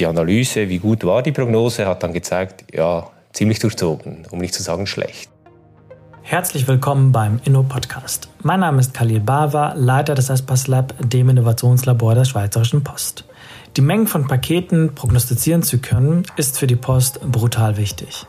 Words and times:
die 0.00 0.06
Analyse, 0.06 0.68
wie 0.68 0.78
gut 0.78 1.04
war 1.04 1.22
die 1.22 1.32
Prognose, 1.32 1.86
hat 1.86 2.02
dann 2.02 2.12
gezeigt, 2.12 2.64
ja, 2.74 3.08
ziemlich 3.32 3.58
durchzogen, 3.58 4.26
um 4.30 4.38
nicht 4.38 4.54
zu 4.54 4.62
sagen 4.62 4.86
schlecht. 4.86 5.30
Herzlich 6.22 6.66
willkommen 6.66 7.12
beim 7.12 7.40
Inno-Podcast. 7.44 8.28
Mein 8.42 8.60
Name 8.60 8.80
ist 8.80 8.94
Khalil 8.94 9.20
Bava, 9.20 9.74
Leiter 9.74 10.14
des 10.14 10.30
Espas 10.30 10.68
Lab, 10.68 10.94
dem 11.00 11.28
Innovationslabor 11.28 12.14
der 12.14 12.24
Schweizerischen 12.24 12.82
Post. 12.82 13.24
Die 13.76 13.82
Mengen 13.82 14.06
von 14.06 14.26
Paketen 14.26 14.94
prognostizieren 14.94 15.62
zu 15.62 15.78
können, 15.78 16.24
ist 16.36 16.58
für 16.58 16.66
die 16.66 16.76
Post 16.76 17.20
brutal 17.20 17.76
wichtig. 17.76 18.26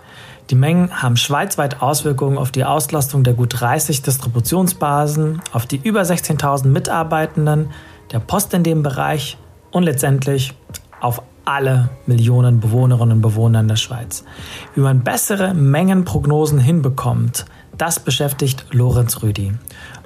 Die 0.50 0.56
Mengen 0.56 1.02
haben 1.02 1.16
schweizweit 1.16 1.82
Auswirkungen 1.82 2.38
auf 2.38 2.52
die 2.52 2.66
Auslastung 2.66 3.24
der 3.24 3.34
gut 3.34 3.62
30 3.62 4.02
Distributionsbasen, 4.02 5.42
auf 5.54 5.66
die 5.66 5.80
über 5.82 6.02
16.000 6.02 6.68
Mitarbeitenden 6.68 7.72
der 8.12 8.20
Post 8.20 8.54
in 8.54 8.64
dem 8.64 8.84
Bereich 8.84 9.38
und 9.72 9.84
letztendlich 9.84 10.54
auf 11.00 11.22
alle 11.52 11.90
Millionen 12.06 12.62
Bewohnerinnen 12.62 13.18
und 13.18 13.22
Bewohner 13.22 13.60
in 13.60 13.68
der 13.68 13.76
Schweiz. 13.76 14.24
Wie 14.74 14.80
man 14.80 15.04
bessere 15.04 15.54
Mengenprognosen 15.54 16.60
hinbekommt, 16.60 17.46
das 17.78 18.00
beschäftigt 18.00 18.66
Lorenz 18.72 19.22
Rüdi. 19.22 19.52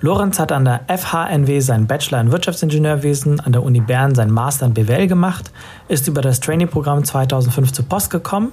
Lorenz 0.01 0.39
hat 0.39 0.51
an 0.51 0.65
der 0.65 0.81
FHNW 0.87 1.59
seinen 1.59 1.85
Bachelor 1.85 2.21
in 2.21 2.31
Wirtschaftsingenieurwesen, 2.31 3.39
an 3.39 3.51
der 3.51 3.61
Uni 3.61 3.79
Bern 3.79 4.15
seinen 4.15 4.33
Master 4.33 4.65
in 4.65 4.73
BWL 4.73 5.07
gemacht, 5.07 5.51
ist 5.87 6.07
über 6.07 6.21
das 6.21 6.39
Trainee-Programm 6.39 7.03
2005 7.03 7.73
zur 7.73 7.85
Post 7.85 8.09
gekommen, 8.09 8.51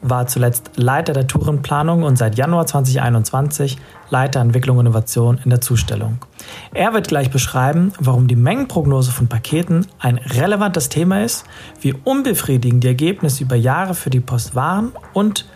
war 0.00 0.26
zuletzt 0.26 0.70
Leiter 0.76 1.12
der 1.12 1.26
Tourenplanung 1.26 2.02
und 2.02 2.16
seit 2.16 2.36
Januar 2.36 2.66
2021 2.66 3.78
Leiter 4.10 4.40
Entwicklung 4.40 4.78
und 4.78 4.86
Innovation 4.86 5.40
in 5.44 5.50
der 5.50 5.60
Zustellung. 5.60 6.18
Er 6.72 6.94
wird 6.94 7.08
gleich 7.08 7.30
beschreiben, 7.30 7.92
warum 7.98 8.28
die 8.28 8.36
Mengenprognose 8.36 9.10
von 9.10 9.28
Paketen 9.28 9.86
ein 9.98 10.18
relevantes 10.18 10.88
Thema 10.88 11.22
ist, 11.22 11.44
wie 11.80 11.94
unbefriedigend 12.04 12.84
die 12.84 12.88
Ergebnisse 12.88 13.42
über 13.42 13.56
Jahre 13.56 13.94
für 13.94 14.10
die 14.10 14.20
Post 14.20 14.54
waren 14.54 14.92
und 15.12 15.46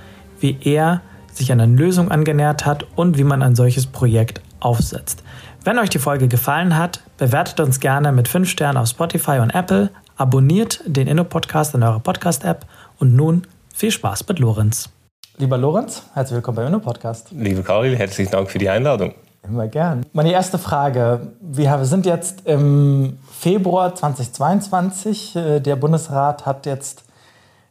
wie 0.41 0.59
er 0.61 1.01
sich 1.33 1.51
einer 1.51 1.67
Lösung 1.67 2.11
angenähert 2.11 2.67
hat 2.67 2.87
und 2.95 3.17
wie 3.17 3.25
man 3.25 3.43
ein 3.43 3.55
solches 3.55 3.87
Projekt 3.87 4.43
aufsetzt. 4.61 5.23
Wenn 5.65 5.79
euch 5.79 5.91
die 5.91 5.99
Folge 5.99 6.29
gefallen 6.29 6.77
hat, 6.77 7.03
bewertet 7.17 7.61
uns 7.61 7.81
gerne 7.81 8.13
mit 8.13 8.29
5 8.29 8.49
Sternen 8.49 8.79
auf 8.79 8.89
Spotify 8.89 9.39
und 9.39 9.51
Apple, 9.51 9.91
abonniert 10.17 10.81
den 10.87 11.07
Inno-Podcast 11.07 11.75
in 11.75 11.83
eurer 11.83 12.01
Podcast-App 12.01 12.67
und 12.99 13.15
nun 13.15 13.47
viel 13.83 13.91
Spaß 13.91 14.29
mit 14.29 14.39
Lorenz. 14.39 14.91
Lieber 15.39 15.59
Lorenz, 15.59 16.05
herzlich 16.15 16.37
willkommen 16.37 16.55
beim 16.55 16.69
Inno-Podcast. 16.69 17.33
Lieber 17.33 17.65
Karl, 17.65 17.97
herzlichen 17.97 18.31
Dank 18.31 18.49
für 18.49 18.61
die 18.61 18.69
Einladung. 18.69 19.13
Immer 19.43 19.67
gern. 19.67 20.07
Meine 20.13 20.31
erste 20.31 20.57
Frage. 20.57 21.33
Wir 21.41 21.85
sind 21.85 22.07
jetzt 22.07 22.47
im 22.47 23.19
Februar 23.29 23.93
2022. 23.93 25.35
Äh, 25.35 25.59
der 25.59 25.75
Bundesrat 25.75 26.47
hat 26.47 26.65
jetzt 26.65 27.03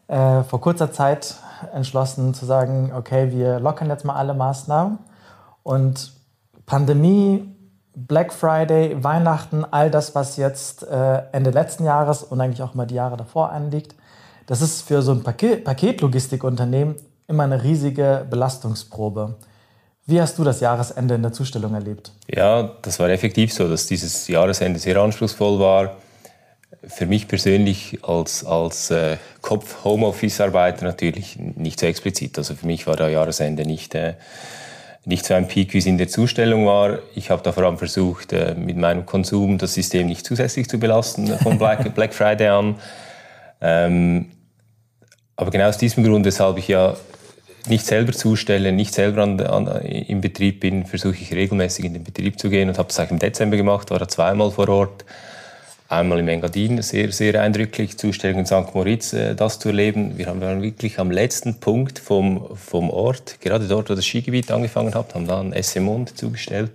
äh, 0.10 0.44
vor 0.44 0.60
kurzer 0.60 0.92
Zeit 0.92 1.36
entschlossen 1.74 2.34
zu 2.34 2.46
sagen, 2.46 2.92
okay, 2.94 3.32
wir 3.32 3.62
lockern 3.62 3.88
jetzt 3.88 4.04
mal 4.04 4.16
alle 4.16 4.34
Maßnahmen. 4.34 4.98
Und 5.64 6.12
Pandemie, 6.66 7.56
Black 7.96 8.34
Friday, 8.34 9.02
Weihnachten, 9.02 9.64
all 9.64 9.90
das, 9.90 10.14
was 10.14 10.36
jetzt 10.36 10.84
äh, 10.84 11.22
Ende 11.32 11.52
letzten 11.52 11.86
Jahres 11.86 12.22
und 12.22 12.42
eigentlich 12.42 12.64
auch 12.64 12.74
mal 12.74 12.86
die 12.86 12.96
Jahre 12.96 13.16
davor 13.16 13.54
anliegt, 13.54 13.96
das 14.48 14.62
ist 14.62 14.82
für 14.84 15.02
so 15.02 15.12
ein 15.12 15.24
Paket 15.24 15.64
Paketlogistikunternehmen 15.64 16.96
immer 17.28 17.44
eine 17.44 17.64
riesige 17.64 18.26
Belastungsprobe. 18.30 19.36
Wie 20.06 20.20
hast 20.20 20.38
du 20.38 20.44
das 20.44 20.60
Jahresende 20.60 21.16
in 21.16 21.22
der 21.22 21.32
Zustellung 21.32 21.74
erlebt? 21.74 22.12
Ja, 22.28 22.72
das 22.82 23.00
war 23.00 23.10
effektiv 23.10 23.54
so, 23.54 23.70
dass 23.70 23.88
dieses 23.88 24.28
Jahresende 24.28 24.80
sehr 24.80 24.98
anspruchsvoll 24.98 25.60
war 25.60 25.96
für 26.84 27.06
mich 27.06 27.28
persönlich 27.28 28.00
als, 28.04 28.46
als 28.46 28.92
äh, 28.92 29.18
Kopf-Homeoffice-Arbeiter 29.42 30.86
natürlich 30.86 31.38
nicht 31.38 31.80
so 31.80 31.86
explizit. 31.86 32.38
Also 32.38 32.56
für 32.56 32.66
mich 32.66 32.88
war 32.88 32.96
da 32.96 33.08
Jahresende 33.08 33.66
nicht, 33.66 33.94
äh, 33.94 34.16
nicht 35.06 35.26
so 35.26 35.34
ein 35.34 35.48
Peak, 35.48 35.74
wie 35.74 35.78
es 35.78 35.86
in 35.86 35.98
der 35.98 36.08
Zustellung 36.08 36.66
war. 36.66 37.00
Ich 37.14 37.30
habe 37.30 37.44
da 37.44 37.52
vor 37.52 37.64
allem 37.64 37.78
versucht, 37.78 38.34
äh, 38.34 38.56
mit 38.56 38.78
meinem 38.78 39.06
Konsum 39.06 39.58
das 39.58 39.74
System 39.74 40.08
nicht 40.08 40.26
zusätzlich 40.26 40.70
zu 40.70 40.80
belasten 40.80 41.28
von 41.40 41.58
Black, 41.58 41.94
Black 41.96 42.14
Friday 42.14 42.48
an. 42.48 42.76
Ähm, 43.62 44.32
aber 45.36 45.52
genau 45.52 45.70
aus 45.70 45.78
diesem 45.78 46.04
Grund, 46.04 46.26
weshalb 46.26 46.58
ich 46.58 46.68
ja 46.68 46.96
nicht 47.68 47.86
selber 47.86 48.12
zustelle, 48.12 48.72
nicht 48.72 48.94
selber 48.94 49.24
an, 49.24 49.40
an, 49.40 49.82
im 49.86 50.22
Betrieb 50.22 50.60
bin, 50.62 50.86
versuche 50.86 51.16
ich 51.16 51.34
regelmäßig 51.34 51.86
in 51.86 51.94
den 51.94 52.04
Betrieb 52.04 52.40
zu 52.40 52.50
gehen 52.50 52.70
und 52.70 52.78
habe 52.78 52.88
das 52.88 53.00
eigentlich 53.00 53.12
im 53.12 53.20
Dezember 53.20 53.58
gemacht, 53.58 53.92
war 53.92 54.00
da 54.00 54.08
zweimal 54.08 54.52
vor 54.52 54.68
Ort 54.70 55.06
einmal 55.92 56.20
im 56.20 56.28
Engadin, 56.30 56.82
sehr, 56.82 57.12
sehr 57.12 57.42
eindrücklich, 57.42 57.98
Zustellung 57.98 58.40
in 58.40 58.46
St. 58.46 58.74
Moritz, 58.74 59.14
äh, 59.14 59.36
das 59.36 59.60
zu 59.60 59.70
erleben. 59.70 60.18
Wir 60.18 60.28
haben 60.28 60.42
wirklich 60.62 61.00
am 61.00 61.12
letzten 61.12 61.60
Punkt 61.60 62.00
vom, 62.00 62.56
vom 62.56 62.90
Ort, 62.90 63.42
gerade 63.42 63.68
dort, 63.68 63.90
wo 63.90 63.96
das 63.96 64.06
Skigebiet 64.06 64.52
angefangen 64.52 64.96
hat, 64.96 65.14
haben 65.14 65.28
dann 65.28 65.54
Essemond 65.54 66.18
zugestellt. 66.18 66.72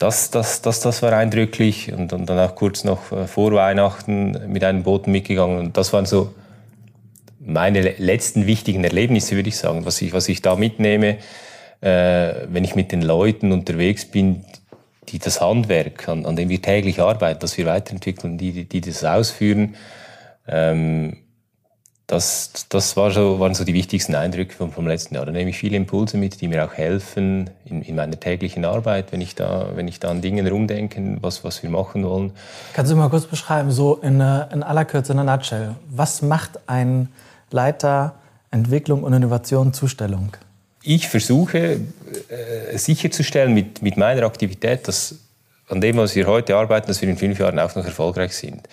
Das, 0.00 0.30
das, 0.30 0.62
das, 0.62 0.80
das 0.80 1.02
war 1.02 1.12
eindrücklich. 1.12 1.92
Und, 1.92 2.14
und 2.14 2.24
dann 2.24 2.38
auch 2.38 2.54
kurz 2.54 2.84
noch 2.84 3.12
äh, 3.12 3.26
vor 3.26 3.52
Weihnachten 3.52 4.50
mit 4.50 4.64
einem 4.64 4.82
Boten 4.82 5.12
mitgegangen. 5.12 5.58
Und 5.58 5.76
das 5.76 5.92
waren 5.92 6.06
so 6.06 6.34
meine 7.38 7.82
letzten 7.98 8.46
wichtigen 8.46 8.82
Erlebnisse, 8.82 9.36
würde 9.36 9.50
ich 9.50 9.58
sagen, 9.58 9.84
was 9.84 10.00
ich, 10.00 10.14
was 10.14 10.30
ich 10.30 10.40
da 10.40 10.56
mitnehme, 10.56 11.18
äh, 11.82 12.32
wenn 12.48 12.64
ich 12.64 12.74
mit 12.74 12.92
den 12.92 13.02
Leuten 13.02 13.52
unterwegs 13.52 14.06
bin, 14.06 14.46
die 15.10 15.18
das 15.18 15.42
Handwerk, 15.42 16.08
an, 16.08 16.24
an 16.24 16.34
dem 16.34 16.48
wir 16.48 16.62
täglich 16.62 17.00
arbeiten, 17.00 17.40
das 17.40 17.58
wir 17.58 17.66
weiterentwickeln, 17.66 18.38
die, 18.38 18.64
die 18.64 18.80
das 18.80 19.04
ausführen, 19.04 19.74
ähm, 20.48 21.18
das, 22.10 22.50
das 22.68 22.96
war 22.96 23.10
so, 23.10 23.38
waren 23.38 23.54
so 23.54 23.64
die 23.64 23.74
wichtigsten 23.74 24.14
Eindrücke 24.14 24.54
vom, 24.54 24.72
vom 24.72 24.86
letzten 24.86 25.14
Jahr. 25.14 25.26
Da 25.26 25.32
nehme 25.32 25.50
ich 25.50 25.58
viele 25.58 25.76
Impulse 25.76 26.16
mit, 26.16 26.40
die 26.40 26.48
mir 26.48 26.64
auch 26.64 26.74
helfen 26.74 27.50
in, 27.64 27.82
in 27.82 27.94
meiner 27.94 28.18
täglichen 28.18 28.64
Arbeit, 28.64 29.12
wenn 29.12 29.20
ich 29.20 29.34
da, 29.34 29.68
wenn 29.74 29.86
ich 29.86 30.00
da 30.00 30.10
an 30.10 30.20
Dingen 30.20 30.46
rumdenke, 30.46 31.18
was, 31.20 31.44
was 31.44 31.62
wir 31.62 31.70
machen 31.70 32.04
wollen. 32.04 32.32
Kannst 32.72 32.90
du 32.90 32.96
mal 32.96 33.08
kurz 33.10 33.26
beschreiben, 33.26 33.70
so 33.70 33.96
in, 33.96 34.20
äh, 34.20 34.52
in 34.52 34.62
aller 34.62 34.84
Kürze, 34.84 35.12
in 35.12 35.20
einer 35.20 35.36
Nutshell, 35.36 35.76
was 35.88 36.22
macht 36.22 36.58
ein 36.66 37.08
Leiter 37.50 38.14
Entwicklung 38.50 39.04
und 39.04 39.12
Innovation 39.12 39.72
Zustellung? 39.72 40.36
ich 40.82 41.08
versuche 41.08 41.58
äh, 42.28 42.78
sicherzustellen 42.78 43.52
mit, 43.52 43.82
mit 43.82 43.96
meiner 43.96 44.24
Aktivität, 44.24 44.88
dass 44.88 45.16
an 45.68 45.80
dem, 45.80 45.98
was 45.98 46.16
wir 46.16 46.26
heute 46.26 46.56
arbeiten, 46.56 46.88
dass 46.88 47.00
wir 47.00 47.08
in 47.08 47.16
fünf 47.16 47.38
Jahren 47.38 47.58
auch 47.58 47.74
noch 47.74 47.84
erfolgreich 47.84 48.34
sind. 48.34 48.68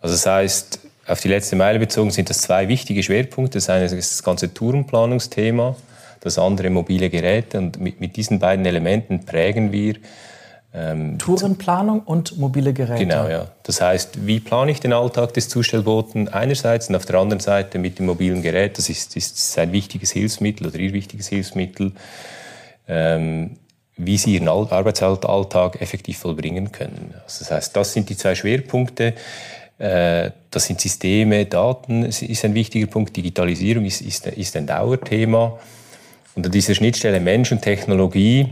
Also 0.00 0.14
das 0.14 0.26
heißt, 0.26 0.78
auf 1.06 1.20
die 1.20 1.28
letzte 1.28 1.56
Meile 1.56 1.78
bezogen 1.78 2.10
sind 2.10 2.30
das 2.30 2.42
zwei 2.42 2.68
wichtige 2.68 3.02
Schwerpunkte. 3.02 3.58
Das 3.58 3.68
eine 3.70 3.84
ist 3.84 3.94
das 3.94 4.22
ganze 4.22 4.54
Tourenplanungsthema, 4.54 5.76
das 6.20 6.38
andere 6.38 6.70
mobile 6.70 7.10
Geräte. 7.10 7.58
Und 7.58 7.80
mit, 7.80 8.00
mit 8.00 8.16
diesen 8.16 8.38
beiden 8.38 8.64
Elementen 8.64 9.24
prägen 9.24 9.72
wir 9.72 9.96
ähm, 10.72 11.18
Tourenplanung 11.18 12.02
und 12.02 12.38
mobile 12.38 12.72
Geräte. 12.72 13.04
Genau, 13.04 13.28
ja. 13.28 13.48
Das 13.64 13.80
heißt, 13.80 14.24
wie 14.26 14.38
plane 14.38 14.70
ich 14.70 14.78
den 14.78 14.92
Alltag 14.92 15.34
des 15.34 15.48
Zustellboten 15.48 16.28
einerseits 16.28 16.88
und 16.88 16.94
auf 16.94 17.06
der 17.06 17.16
anderen 17.16 17.40
Seite 17.40 17.78
mit 17.78 17.98
dem 17.98 18.06
mobilen 18.06 18.40
Gerät, 18.40 18.78
das 18.78 18.88
ist, 18.88 19.16
ist 19.16 19.58
ein 19.58 19.72
wichtiges 19.72 20.12
Hilfsmittel 20.12 20.68
oder 20.68 20.78
ihr 20.78 20.92
wichtiges 20.92 21.26
Hilfsmittel, 21.26 21.92
ähm, 22.86 23.56
wie 23.96 24.16
sie 24.16 24.34
ihren 24.34 24.48
Arbeitsalltag 24.48 25.80
effektiv 25.82 26.18
vollbringen 26.18 26.70
können. 26.70 27.14
Also 27.24 27.40
das 27.40 27.50
heißt, 27.50 27.76
das 27.76 27.92
sind 27.92 28.08
die 28.08 28.16
zwei 28.16 28.36
Schwerpunkte. 28.36 29.14
Äh, 29.80 30.30
das 30.50 30.66
sind 30.66 30.80
Systeme, 30.80 31.46
Daten 31.46 32.04
ist 32.04 32.44
ein 32.44 32.54
wichtiger 32.54 32.86
Punkt, 32.86 33.16
Digitalisierung 33.16 33.84
ist, 33.86 34.02
ist, 34.02 34.26
ist 34.26 34.56
ein 34.56 34.66
Dauerthema. 34.66 35.58
Und 36.34 36.46
an 36.46 36.52
dieser 36.52 36.74
Schnittstelle 36.74 37.18
Mensch 37.18 37.50
und 37.50 37.62
Technologie 37.62 38.46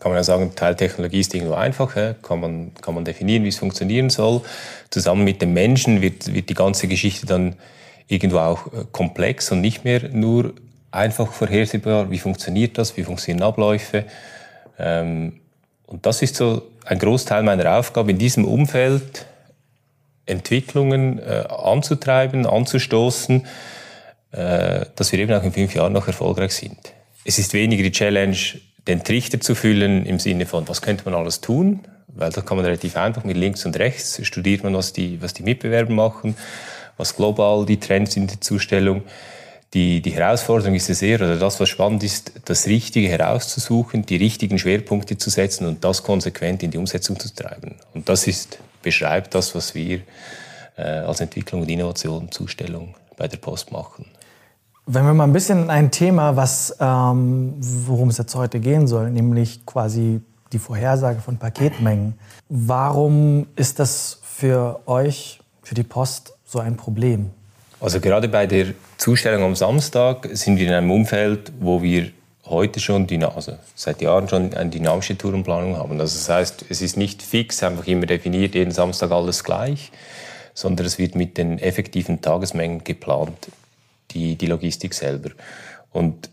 kann 0.00 0.12
man 0.12 0.18
ja 0.18 0.24
sagen, 0.24 0.52
Teiltechnologie 0.54 1.20
ist 1.20 1.34
irgendwo 1.34 1.54
einfach, 1.54 1.94
kann, 2.22 2.40
man, 2.40 2.72
kann 2.80 2.94
man 2.94 3.04
definieren, 3.04 3.44
wie 3.44 3.48
es 3.48 3.58
funktionieren 3.58 4.10
soll. 4.10 4.42
Zusammen 4.90 5.24
mit 5.24 5.42
dem 5.42 5.52
Menschen 5.52 6.02
wird, 6.02 6.32
wird 6.32 6.48
die 6.48 6.54
ganze 6.54 6.86
Geschichte 6.86 7.26
dann 7.26 7.56
irgendwo 8.06 8.38
auch 8.38 8.66
äh, 8.68 8.84
komplex 8.90 9.50
und 9.52 9.60
nicht 9.60 9.84
mehr 9.84 10.08
nur 10.08 10.54
einfach 10.90 11.32
vorhersehbar, 11.32 12.10
wie 12.10 12.18
funktioniert 12.18 12.78
das, 12.78 12.96
wie 12.96 13.02
funktionieren 13.02 13.42
Abläufe. 13.42 14.04
Ähm, 14.78 15.40
und 15.86 16.06
das 16.06 16.22
ist 16.22 16.36
so 16.36 16.62
ein 16.84 16.98
Großteil 16.98 17.42
meiner 17.42 17.78
Aufgabe, 17.78 18.10
in 18.10 18.18
diesem 18.18 18.44
Umfeld 18.44 19.26
Entwicklungen 20.28 21.18
äh, 21.18 21.44
anzutreiben, 21.48 22.46
anzustoßen, 22.46 23.46
äh, 24.32 24.86
dass 24.94 25.12
wir 25.12 25.18
eben 25.18 25.32
auch 25.32 25.42
in 25.42 25.52
fünf 25.52 25.74
Jahren 25.74 25.92
noch 25.92 26.06
erfolgreich 26.06 26.52
sind. 26.52 26.78
Es 27.24 27.38
ist 27.38 27.54
weniger 27.54 27.82
die 27.82 27.92
Challenge, 27.92 28.36
den 28.86 29.04
Trichter 29.04 29.40
zu 29.40 29.54
füllen 29.54 30.06
im 30.06 30.18
Sinne 30.18 30.46
von, 30.46 30.68
was 30.68 30.82
könnte 30.82 31.04
man 31.04 31.14
alles 31.14 31.40
tun? 31.40 31.80
Weil 32.08 32.30
da 32.30 32.40
kann 32.40 32.56
man 32.56 32.64
relativ 32.66 32.96
einfach 32.96 33.24
mit 33.24 33.36
links 33.36 33.64
und 33.66 33.78
rechts 33.78 34.20
studiert 34.26 34.64
man, 34.64 34.74
was 34.74 34.92
die, 34.92 35.20
was 35.20 35.34
die 35.34 35.42
Mitbewerber 35.42 35.92
machen, 35.92 36.36
was 36.96 37.14
global 37.14 37.66
die 37.66 37.78
Trends 37.78 38.16
in 38.16 38.26
der 38.26 38.40
Zustellung. 38.40 39.02
Die, 39.74 40.00
die 40.00 40.12
Herausforderung 40.12 40.74
ist 40.74 40.88
es 40.88 41.02
eher, 41.02 41.20
oder 41.20 41.36
das, 41.36 41.60
was 41.60 41.68
spannend 41.68 42.02
ist, 42.02 42.32
das 42.46 42.66
Richtige 42.66 43.08
herauszusuchen, 43.08 44.06
die 44.06 44.16
richtigen 44.16 44.58
Schwerpunkte 44.58 45.18
zu 45.18 45.28
setzen 45.28 45.66
und 45.66 45.84
das 45.84 46.02
konsequent 46.02 46.62
in 46.62 46.70
die 46.70 46.78
Umsetzung 46.78 47.20
zu 47.20 47.34
treiben. 47.34 47.74
Und 47.92 48.08
das 48.08 48.26
ist, 48.26 48.58
beschreibt 48.82 49.34
das, 49.34 49.54
was 49.54 49.74
wir 49.74 50.00
äh, 50.76 50.82
als 50.82 51.20
Entwicklung 51.20 51.62
und 51.62 51.68
Innovation 51.68 52.30
Zustellung 52.30 52.94
bei 53.16 53.28
der 53.28 53.38
Post 53.38 53.72
machen. 53.72 54.06
Wenn 54.86 55.04
wir 55.04 55.12
mal 55.12 55.24
ein 55.24 55.32
bisschen 55.32 55.64
in 55.64 55.70
ein 55.70 55.90
Thema, 55.90 56.36
was, 56.36 56.74
ähm, 56.80 57.54
worum 57.58 58.08
es 58.08 58.18
jetzt 58.18 58.34
heute 58.34 58.58
gehen 58.58 58.86
soll, 58.86 59.10
nämlich 59.10 59.66
quasi 59.66 60.22
die 60.52 60.58
Vorhersage 60.58 61.20
von 61.20 61.36
Paketmengen. 61.36 62.14
Warum 62.48 63.46
ist 63.56 63.78
das 63.78 64.20
für 64.22 64.80
euch, 64.86 65.40
für 65.62 65.74
die 65.74 65.82
Post, 65.82 66.32
so 66.46 66.58
ein 66.58 66.76
Problem? 66.76 67.30
Also 67.80 68.00
gerade 68.00 68.28
bei 68.28 68.46
der 68.46 68.68
Zustellung 68.96 69.42
am 69.42 69.54
Samstag 69.54 70.28
sind 70.32 70.58
wir 70.58 70.66
in 70.66 70.72
einem 70.72 70.90
Umfeld, 70.90 71.52
wo 71.60 71.82
wir 71.82 72.10
heute 72.50 72.80
schon, 72.80 73.06
also 73.22 73.52
seit 73.74 74.00
Jahren 74.00 74.28
schon 74.28 74.54
eine 74.54 74.70
dynamische 74.70 75.16
Tourenplanung 75.16 75.76
haben. 75.76 76.00
Also 76.00 76.18
das 76.18 76.28
heißt, 76.28 76.64
es 76.68 76.82
ist 76.82 76.96
nicht 76.96 77.22
fix, 77.22 77.62
einfach 77.62 77.86
immer 77.86 78.06
definiert, 78.06 78.54
jeden 78.54 78.70
Samstag 78.70 79.10
alles 79.10 79.44
gleich, 79.44 79.90
sondern 80.54 80.86
es 80.86 80.98
wird 80.98 81.14
mit 81.14 81.38
den 81.38 81.58
effektiven 81.58 82.20
Tagesmengen 82.20 82.84
geplant, 82.84 83.48
die, 84.10 84.36
die 84.36 84.46
Logistik 84.46 84.94
selber. 84.94 85.30
Und 85.92 86.30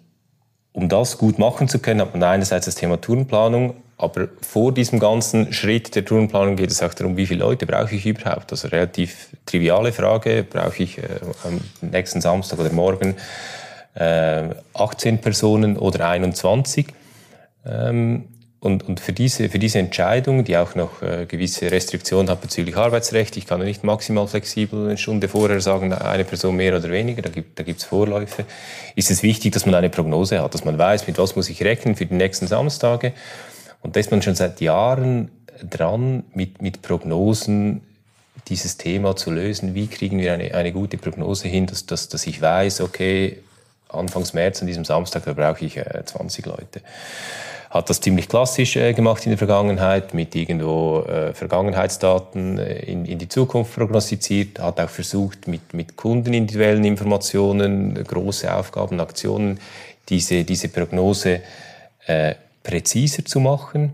um 0.74 0.90
das 0.90 1.18
gut 1.18 1.40
machen 1.40 1.68
zu 1.68 1.80
können, 1.80 2.02
hat 2.02 2.14
man 2.14 2.24
einerseits 2.24 2.66
das 2.66 2.76
Thema 2.76 3.00
Tourenplanung, 3.00 3.76
aber 3.98 4.28
vor 4.42 4.74
diesem 4.74 5.00
ganzen 5.00 5.54
Schritt 5.54 5.96
der 5.96 6.04
Tourenplanung 6.04 6.58
geht 6.58 6.70
es 6.70 6.84
auch 6.84 6.94
darum, 6.94 7.16
wie 7.16 7.26
viele 7.26 7.40
Leute 7.40 7.66
brauche 7.66 7.96
ich 7.96 8.06
überhaupt. 8.06 8.52
Also 8.52 8.68
relativ 8.68 9.30
triviale 9.46 9.94
Frage, 9.94 10.44
brauche 10.44 10.84
ich 10.84 10.98
äh, 10.98 11.04
am 11.46 11.62
nächsten 11.82 12.20
Samstag 12.20 12.60
oder 12.60 12.72
morgen 12.74 13.16
18 13.96 15.20
Personen 15.20 15.78
oder 15.78 16.10
21? 16.10 16.88
Ähm, 17.66 18.26
und, 18.66 18.82
und 18.88 19.00
für, 19.00 19.14
diese, 19.14 19.48
für 19.50 19.60
diese 19.60 19.78
Entscheidung, 19.78 20.44
die 20.44 20.58
auch 20.58 20.74
noch 20.74 21.04
äh, 21.04 21.28
gewisse 21.28 21.70
Restriktionen 21.70 22.32
hat 22.32 22.42
bezüglich 22.42 22.76
Arbeitsrecht, 22.76 23.38
ich 23.38 23.46
kann 23.46 23.60
nicht 23.60 23.84
maximal 23.84 24.28
flexibel 24.28 24.88
eine 24.88 24.98
Stunde 24.98 25.28
vorher 25.28 25.62
sagen, 25.62 25.94
eine 25.94 26.24
Person 26.24 26.56
mehr 26.56 26.76
oder 26.76 26.90
weniger, 26.90 27.22
da 27.22 27.30
gibt 27.30 27.60
es 27.60 27.84
da 27.84 27.88
Vorläufe, 27.88 28.44
ist 28.96 29.12
es 29.12 29.22
wichtig, 29.22 29.54
dass 29.54 29.68
man 29.68 29.76
eine 29.76 29.92
Prognose 29.92 30.42
hat, 30.42 30.56
dass 30.56 30.66
man 30.66 30.80
weiß, 30.80 31.06
mit 31.06 31.20
was 31.20 31.36
muss 31.36 31.50
ich 31.50 31.62
rechnen 31.64 31.96
für 31.96 32.08
die 32.08 32.16
nächsten 32.16 32.48
Samstage. 32.48 33.14
Und 33.82 33.96
da 33.96 34.00
ist 34.00 34.10
man 34.10 34.24
schon 34.24 34.34
seit 34.34 34.60
Jahren 34.62 35.30
dran, 35.70 36.24
mit, 36.34 36.60
mit 36.60 36.82
Prognosen 36.82 37.82
dieses 38.48 38.78
Thema 38.78 39.16
zu 39.16 39.30
lösen. 39.30 39.76
Wie 39.76 39.86
kriegen 39.86 40.18
wir 40.18 40.34
eine, 40.34 40.56
eine 40.56 40.72
gute 40.72 40.98
Prognose 40.98 41.48
hin, 41.48 41.68
dass, 41.68 41.86
dass, 41.86 42.10
dass 42.10 42.26
ich 42.26 42.42
weiß, 42.42 42.82
okay, 42.82 43.44
Anfangs 43.96 44.34
März 44.34 44.62
an 44.62 44.68
diesem 44.68 44.86
Samstag, 44.86 45.26
da 45.26 45.34
brauche 45.34 45.66
ich 45.66 45.78
äh, 45.78 46.04
20 46.06 46.46
Leute 46.46 46.82
hat 47.76 47.90
das 47.90 48.00
ziemlich 48.00 48.30
klassisch 48.30 48.78
äh, 48.78 48.94
gemacht 48.94 49.26
in 49.26 49.32
der 49.32 49.38
Vergangenheit, 49.38 50.14
mit 50.14 50.34
irgendwo 50.34 51.02
äh, 51.02 51.34
Vergangenheitsdaten 51.34 52.58
äh, 52.58 52.80
in, 52.86 53.04
in, 53.04 53.20
die 53.20 53.28
Zukunft 53.28 53.76
prognostiziert, 53.76 54.60
hat 54.60 54.80
auch 54.80 54.90
versucht, 54.90 55.50
mit, 55.50 55.74
mit 55.74 55.98
kundenindividuellen 55.98 56.86
Informationen, 56.86 58.02
große 58.02 58.54
Aufgaben, 58.54 59.02
Aktionen, 59.02 59.60
diese, 60.08 60.46
diese 60.46 60.70
Prognose 60.70 61.42
äh, 62.06 62.36
präziser 62.64 63.26
zu 63.26 63.42
machen. 63.42 63.92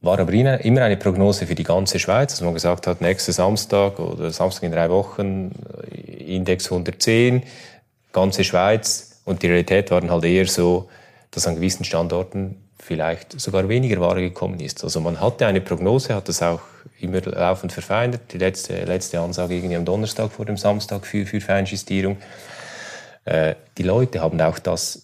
War 0.00 0.18
aber 0.18 0.32
immer 0.32 0.82
eine 0.82 0.96
Prognose 0.96 1.46
für 1.46 1.54
die 1.54 1.62
ganze 1.62 2.00
Schweiz, 2.00 2.32
dass 2.32 2.40
man 2.40 2.54
gesagt 2.54 2.88
hat, 2.88 3.00
nächster 3.00 3.32
Samstag 3.32 4.00
oder 4.00 4.32
Samstag 4.32 4.64
in 4.64 4.72
drei 4.72 4.90
Wochen, 4.90 5.52
äh, 5.92 6.34
Index 6.34 6.64
110, 6.64 7.44
ganze 8.12 8.44
Schweiz. 8.44 9.20
Und 9.24 9.42
die 9.42 9.46
Realität 9.46 9.90
waren 9.90 10.10
halt 10.10 10.24
eher 10.24 10.46
so, 10.46 10.88
dass 11.30 11.46
an 11.46 11.56
gewissen 11.56 11.84
Standorten 11.84 12.56
vielleicht 12.78 13.40
sogar 13.40 13.68
weniger 13.68 14.00
Ware 14.00 14.20
gekommen 14.20 14.58
ist. 14.58 14.82
Also 14.82 15.00
man 15.00 15.20
hatte 15.20 15.46
eine 15.46 15.60
Prognose, 15.60 16.14
hat 16.14 16.28
das 16.28 16.42
auch 16.42 16.60
immer 16.98 17.20
laufend 17.20 17.72
verfeinert. 17.72 18.32
Die 18.32 18.38
letzte, 18.38 18.84
letzte 18.84 19.20
Ansage 19.20 19.54
irgendwie 19.54 19.76
am 19.76 19.84
Donnerstag 19.84 20.32
vor 20.32 20.44
dem 20.44 20.56
Samstag 20.56 21.06
für, 21.06 21.24
für 21.24 21.40
Feinjustierung. 21.40 22.16
Äh, 23.24 23.54
die 23.78 23.84
Leute 23.84 24.20
haben 24.20 24.40
auch 24.40 24.58
das, 24.58 25.02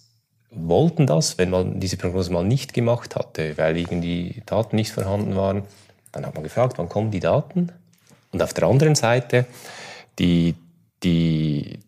wollten 0.51 1.07
das, 1.07 1.39
wenn 1.39 1.51
man 1.51 1.79
diese 1.79 1.97
Prognose 1.97 2.33
mal 2.33 2.45
nicht 2.45 2.75
gemacht 2.75 3.15
hatte, 3.15 3.57
weil 3.57 3.77
irgendwie 3.77 4.43
Daten 4.45 4.75
nicht 4.75 4.93
vorhanden 4.93 5.37
waren. 5.37 5.63
Dann 6.11 6.27
hat 6.27 6.35
man 6.35 6.43
gefragt, 6.43 6.79
wann 6.79 6.89
kommen 6.89 7.13
die 7.13 7.21
Daten? 7.21 7.71
Und 8.33 8.43
auf 8.43 8.55
der 8.55 8.65
anderen 8.65 8.97
Seite, 8.97 9.47
die, 10.19 10.55
die, 11.03 11.79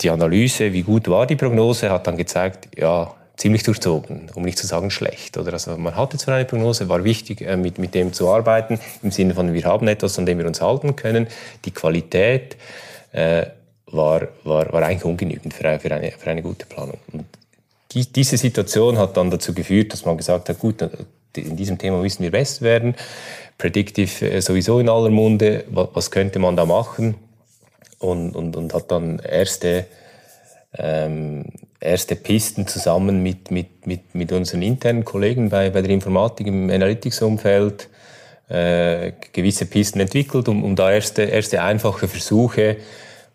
die 0.00 0.10
Analyse, 0.10 0.72
wie 0.72 0.82
gut 0.82 1.08
war 1.08 1.26
die 1.26 1.36
Prognose, 1.36 1.90
hat 1.90 2.06
dann 2.06 2.16
gezeigt, 2.16 2.68
ja, 2.76 3.14
ziemlich 3.36 3.62
durchzogen, 3.62 4.30
um 4.34 4.42
nicht 4.42 4.58
zu 4.58 4.66
sagen 4.66 4.90
schlecht. 4.90 5.38
Oder? 5.38 5.54
Also 5.54 5.76
man 5.78 5.96
hatte 5.96 6.18
zwar 6.18 6.34
eine 6.34 6.44
Prognose, 6.44 6.88
war 6.88 7.04
wichtig, 7.04 7.40
äh, 7.40 7.56
mit, 7.56 7.78
mit 7.78 7.94
dem 7.94 8.12
zu 8.12 8.28
arbeiten, 8.28 8.78
im 9.02 9.10
Sinne 9.10 9.34
von, 9.34 9.54
wir 9.54 9.64
haben 9.64 9.88
etwas, 9.88 10.18
an 10.18 10.26
dem 10.26 10.38
wir 10.38 10.46
uns 10.46 10.60
halten 10.60 10.94
können. 10.94 11.26
Die 11.64 11.70
Qualität 11.70 12.56
äh, 13.12 13.46
war, 13.86 14.28
war, 14.44 14.72
war 14.72 14.82
eigentlich 14.82 15.04
ungenügend 15.04 15.54
für 15.54 15.78
für 15.78 15.94
eine, 15.94 16.12
für 16.12 16.30
eine 16.30 16.42
gute 16.42 16.66
Planung. 16.66 16.98
Und 17.12 17.24
die, 17.92 18.12
diese 18.12 18.36
Situation 18.36 18.98
hat 18.98 19.16
dann 19.16 19.30
dazu 19.30 19.54
geführt, 19.54 19.92
dass 19.92 20.04
man 20.04 20.16
gesagt 20.16 20.48
hat, 20.48 20.58
gut, 20.58 20.84
in 21.36 21.56
diesem 21.56 21.78
Thema 21.78 21.98
müssen 21.98 22.22
wir 22.22 22.30
besser 22.30 22.62
werden. 22.62 22.94
Predictive 23.56 24.30
äh, 24.30 24.42
sowieso 24.42 24.80
in 24.80 24.88
aller 24.88 25.10
Munde, 25.10 25.64
was, 25.70 25.88
was 25.94 26.10
könnte 26.10 26.38
man 26.38 26.56
da 26.56 26.66
machen? 26.66 27.14
Und, 28.00 28.34
und, 28.34 28.56
und 28.56 28.74
hat 28.74 28.90
dann 28.90 29.20
erste 29.20 29.86
ähm, 30.76 31.44
erste 31.80 32.16
Pisten 32.16 32.66
zusammen 32.66 33.22
mit, 33.22 33.50
mit, 33.50 33.86
mit, 33.86 34.14
mit 34.14 34.32
unseren 34.32 34.62
internen 34.62 35.04
Kollegen 35.04 35.48
bei, 35.48 35.70
bei 35.70 35.82
der 35.82 35.90
Informatik 35.90 36.46
im 36.46 36.70
Analytics-Umfeld 36.70 37.88
äh, 38.48 39.12
gewisse 39.32 39.66
Pisten 39.66 40.00
entwickelt, 40.00 40.48
um, 40.48 40.62
um 40.62 40.76
da 40.76 40.90
erste, 40.92 41.22
erste 41.22 41.62
einfache 41.62 42.08
Versuche, 42.08 42.76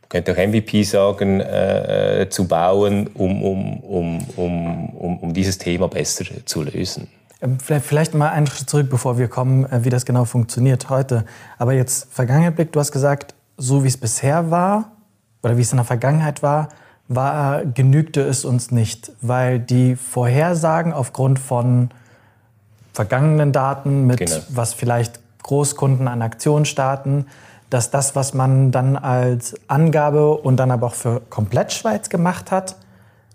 man 0.02 0.10
könnte 0.10 0.34
auch 0.34 0.38
MVP 0.38 0.84
sagen, 0.84 1.40
äh, 1.40 2.22
äh, 2.22 2.30
zu 2.30 2.48
bauen, 2.48 3.10
um, 3.16 3.42
um, 3.44 3.80
um, 3.80 4.20
um, 4.36 4.90
um, 4.90 5.20
um 5.20 5.34
dieses 5.34 5.58
Thema 5.58 5.88
besser 5.88 6.26
zu 6.46 6.62
lösen. 6.62 7.08
Ähm, 7.42 7.58
vielleicht 7.60 8.14
mal 8.14 8.30
einen 8.30 8.48
Schritt 8.48 8.70
zurück, 8.70 8.88
bevor 8.90 9.18
wir 9.18 9.28
kommen, 9.28 9.66
äh, 9.66 9.84
wie 9.84 9.90
das 9.90 10.06
genau 10.06 10.26
funktioniert 10.26 10.90
heute. 10.90 11.26
Aber 11.58 11.74
jetzt 11.74 12.14
Vergangenheit 12.14 12.74
du 12.74 12.80
hast 12.80 12.92
gesagt, 12.92 13.35
so 13.58 13.84
wie 13.84 13.88
es 13.88 13.98
bisher 13.98 14.52
war 14.52 14.92
oder 15.44 15.58
wie 15.58 15.62
es 15.62 15.72
in 15.72 15.78
der 15.78 15.86
Vergangenheit 15.86 16.44
war, 16.44 16.70
war, 17.08 17.66
genügte 17.66 18.22
es 18.22 18.46
uns 18.46 18.72
nicht, 18.72 19.12
weil 19.22 19.60
die 19.60 19.96
Vorhersagen 19.96 20.92
aufgrund 20.92 21.40
von 21.40 21.92
vergangenen 22.94 23.52
Daten 23.52 24.08
mit 24.08 24.20
genau. 24.20 24.38
was 24.50 24.74
vielleicht 24.74 25.20
Großkunden 25.44 26.08
an 26.08 26.22
Aktionen 26.22 26.66
starten, 26.66 27.28
dass 27.70 27.92
das, 27.92 28.16
was 28.16 28.34
man 28.34 28.72
dann 28.72 28.96
als 28.96 29.56
Angabe 29.68 30.36
und 30.36 30.58
dann 30.58 30.72
aber 30.72 30.88
auch 30.88 30.94
für 30.94 31.22
komplett 31.30 31.74
Schweiz 31.74 32.10
gemacht 32.10 32.52
hat, 32.52 32.78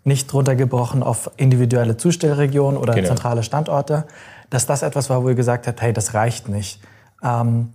nicht 0.03 0.33
runtergebrochen 0.33 1.03
auf 1.03 1.31
individuelle 1.37 1.97
Zustellregionen 1.97 2.81
oder 2.81 2.95
genau. 2.95 3.09
zentrale 3.09 3.43
Standorte, 3.43 4.07
dass 4.49 4.67
das 4.67 4.83
etwas 4.83 5.11
war, 5.11 5.23
wo 5.23 5.29
ihr 5.29 5.35
gesagt 5.35 5.67
habt, 5.67 5.81
hey, 5.83 5.93
das 5.93 6.15
reicht 6.15 6.49
nicht. 6.49 6.81
Ähm, 7.23 7.71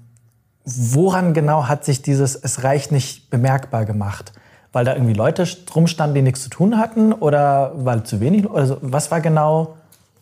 woran 0.66 1.34
genau 1.34 1.68
hat 1.68 1.86
sich 1.86 2.02
dieses 2.02 2.36
Es 2.36 2.64
reicht 2.64 2.92
nicht 2.92 3.30
bemerkbar 3.30 3.86
gemacht? 3.86 4.34
weil 4.76 4.84
da 4.84 4.94
irgendwie 4.94 5.14
Leute 5.14 5.48
rumstanden, 5.74 6.16
die 6.16 6.22
nichts 6.22 6.44
zu 6.44 6.50
tun 6.50 6.78
hatten 6.78 7.14
oder 7.14 7.72
weil 7.78 8.04
zu 8.04 8.20
wenig? 8.20 8.46
Also 8.52 8.78
was 8.82 9.10
war 9.10 9.22
genau, 9.22 9.78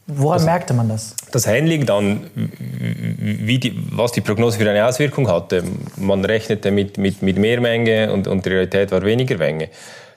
woran 0.06 0.38
das, 0.38 0.46
merkte 0.46 0.74
man 0.76 0.90
das? 0.90 1.16
Das 1.32 1.48
Handling 1.48 1.88
dann, 1.88 2.30
wie 2.36 3.58
die, 3.58 3.76
was 3.90 4.12
die 4.12 4.22
Prognose 4.22 4.60
für 4.60 4.70
eine 4.70 4.86
Auswirkung 4.86 5.28
hatte. 5.28 5.64
Man 5.98 6.24
rechnete 6.24 6.70
mit, 6.70 7.00
mit, 7.00 7.24
mit 7.24 7.40
mehr 7.40 7.60
Menge 7.62 8.14
und, 8.14 8.28
und 8.28 8.46
die 8.46 8.50
Realität 8.50 8.92
war 8.92 9.02
weniger 9.02 9.40
Menge. 9.40 9.70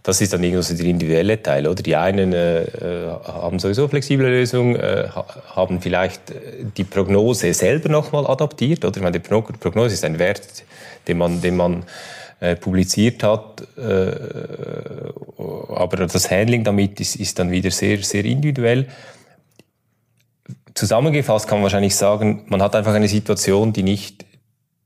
Das 0.06 0.20
ist 0.20 0.32
dann 0.32 0.44
irgendwie 0.44 0.76
der 0.76 0.86
individuelle 0.86 1.42
Teil, 1.42 1.66
oder? 1.66 1.82
Die 1.82 1.96
einen 1.96 2.32
äh, 2.32 2.62
äh 2.62 3.10
haben 3.24 3.58
sowieso 3.58 3.88
flexible 3.88 4.28
Lösungen, 4.28 4.76
äh, 4.76 5.08
haben 5.56 5.80
vielleicht 5.80 6.30
äh, 6.30 6.34
die 6.76 6.84
Prognose 6.84 7.52
selber 7.52 7.88
nochmal 7.88 8.24
adaptiert, 8.24 8.84
oder? 8.84 8.96
Ich 8.96 9.02
meine, 9.02 9.18
die 9.18 9.28
Prognose 9.28 9.94
ist 9.94 10.04
ein 10.04 10.20
Wert, 10.20 10.62
den 11.08 11.18
man, 11.18 11.40
den 11.40 11.56
man 11.56 11.82
äh, 12.38 12.54
publiziert 12.54 13.24
hat. 13.24 13.66
Äh, 13.76 14.12
aber 15.74 16.06
das 16.06 16.30
Handling 16.30 16.62
damit 16.62 17.00
ist, 17.00 17.16
ist 17.16 17.40
dann 17.40 17.50
wieder 17.50 17.72
sehr, 17.72 17.98
sehr 18.04 18.24
individuell. 18.26 18.86
Zusammengefasst 20.74 21.48
kann 21.48 21.58
man 21.58 21.64
wahrscheinlich 21.64 21.96
sagen, 21.96 22.44
man 22.46 22.62
hat 22.62 22.76
einfach 22.76 22.92
eine 22.92 23.08
Situation, 23.08 23.72
die 23.72 23.82
nicht, 23.82 24.25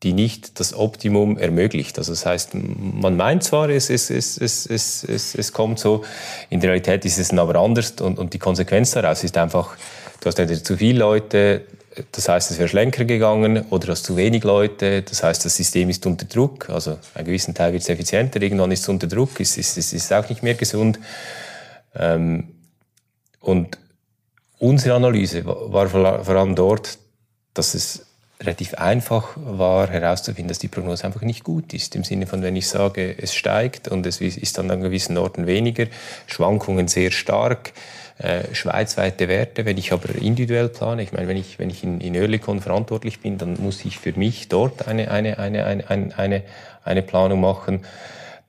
die 0.02 0.14
nicht 0.14 0.58
das 0.58 0.74
Optimum 0.74 1.36
ermöglicht. 1.36 1.98
Also 1.98 2.12
das 2.12 2.24
heißt, 2.24 2.50
man 2.54 3.16
meint 3.16 3.42
zwar, 3.42 3.68
es, 3.68 3.90
es, 3.90 4.08
es, 4.10 4.38
es, 4.38 4.64
es, 4.66 5.04
es, 5.04 5.34
es 5.34 5.52
kommt 5.52 5.78
so, 5.78 6.04
in 6.48 6.60
der 6.60 6.70
Realität 6.70 7.04
ist 7.04 7.18
es 7.18 7.32
aber 7.32 7.56
anders 7.56 7.92
und, 8.00 8.18
und 8.18 8.32
die 8.32 8.38
Konsequenz 8.38 8.92
daraus 8.92 9.22
ist 9.24 9.36
einfach, 9.36 9.76
du 10.20 10.26
hast 10.26 10.38
entweder 10.38 10.64
zu 10.64 10.76
viele 10.76 11.00
Leute, 11.00 11.66
das 12.12 12.28
heißt, 12.28 12.50
es 12.50 12.58
wäre 12.58 12.68
schlenker 12.68 13.04
gegangen 13.04 13.66
oder 13.70 13.88
hast 13.88 14.04
zu 14.04 14.16
wenig 14.16 14.44
Leute. 14.44 15.02
Das 15.02 15.22
heißt, 15.22 15.44
das 15.44 15.56
System 15.56 15.90
ist 15.90 16.06
unter 16.06 16.24
Druck. 16.24 16.70
Also 16.70 16.98
einen 17.14 17.26
gewissen 17.26 17.54
Teil 17.54 17.72
wird 17.72 17.82
es 17.82 17.88
effizienter, 17.88 18.40
irgendwann 18.40 18.70
ist 18.70 18.82
es 18.82 18.88
unter 18.88 19.06
Druck, 19.06 19.38
ist, 19.40 19.58
ist, 19.58 19.76
ist, 19.76 19.92
ist 19.92 20.12
auch 20.12 20.28
nicht 20.28 20.42
mehr 20.42 20.54
gesund. 20.54 20.98
Ähm, 21.94 22.48
und 23.40 23.78
unsere 24.58 24.94
Analyse 24.94 25.44
war 25.44 25.88
vor 25.88 26.36
allem 26.36 26.54
dort, 26.54 26.98
dass 27.54 27.74
es 27.74 28.06
relativ 28.40 28.74
einfach 28.74 29.36
war 29.36 29.88
herauszufinden, 29.88 30.48
dass 30.48 30.58
die 30.58 30.68
Prognose 30.68 31.04
einfach 31.04 31.20
nicht 31.22 31.44
gut 31.44 31.74
ist. 31.74 31.94
Im 31.94 32.04
Sinne 32.04 32.26
von, 32.26 32.42
wenn 32.42 32.56
ich 32.56 32.68
sage, 32.68 33.14
es 33.18 33.34
steigt 33.34 33.88
und 33.88 34.06
es 34.06 34.20
ist 34.20 34.56
dann 34.56 34.70
an 34.70 34.80
gewissen 34.80 35.18
Orten 35.18 35.46
weniger, 35.46 35.86
Schwankungen 36.26 36.88
sehr 36.88 37.10
stark, 37.10 37.72
äh, 38.18 38.54
schweizweite 38.54 39.28
Werte. 39.28 39.66
Wenn 39.66 39.76
ich 39.76 39.92
aber 39.92 40.14
individuell 40.14 40.70
plane, 40.70 41.02
ich 41.02 41.12
meine, 41.12 41.28
wenn 41.28 41.36
ich, 41.36 41.58
wenn 41.58 41.68
ich 41.68 41.84
in, 41.84 42.00
in 42.00 42.16
Oerlikon 42.16 42.60
verantwortlich 42.60 43.20
bin, 43.20 43.36
dann 43.36 43.60
muss 43.60 43.84
ich 43.84 43.98
für 43.98 44.12
mich 44.12 44.48
dort 44.48 44.88
eine, 44.88 45.10
eine, 45.10 45.38
eine, 45.38 45.66
eine, 45.66 46.18
eine, 46.18 46.42
eine 46.82 47.02
Planung 47.02 47.40
machen. 47.40 47.84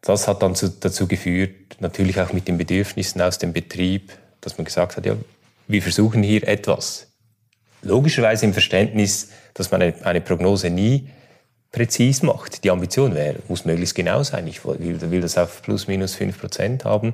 Das 0.02 0.28
hat 0.28 0.42
dann 0.42 0.56
zu, 0.56 0.70
dazu 0.70 1.08
geführt, 1.08 1.52
natürlich 1.80 2.20
auch 2.20 2.32
mit 2.32 2.48
den 2.48 2.58
Bedürfnissen 2.58 3.22
aus 3.22 3.40
dem 3.40 3.52
Betrieb, 3.52 4.14
dass 4.40 4.58
man 4.58 4.66
gesagt 4.66 4.96
hat, 4.98 5.06
ja, 5.06 5.16
wir 5.68 5.82
versuchen 5.82 6.24
hier 6.24 6.48
etwas. 6.48 7.08
Logischerweise 7.82 8.46
im 8.46 8.54
Verständnis, 8.54 9.30
dass 9.54 9.72
man 9.72 9.82
eine, 9.82 9.94
eine 10.04 10.22
Prognose 10.22 10.70
nie 10.70 11.08
präzis 11.72 12.22
macht. 12.22 12.64
Die 12.64 12.72
Ambition 12.72 13.16
wäre, 13.16 13.38
muss 13.48 13.66
möglichst 13.66 13.96
genau 13.96 14.24
sein. 14.24 14.48
Ich 14.48 14.66
will, 14.66 15.00
will 15.02 15.22
das 15.22 15.38
auf 15.38 15.62
plus 15.62 15.88
minus 15.88 16.16
fünf 16.16 16.40
Prozent 16.40 16.86
haben. 16.86 17.14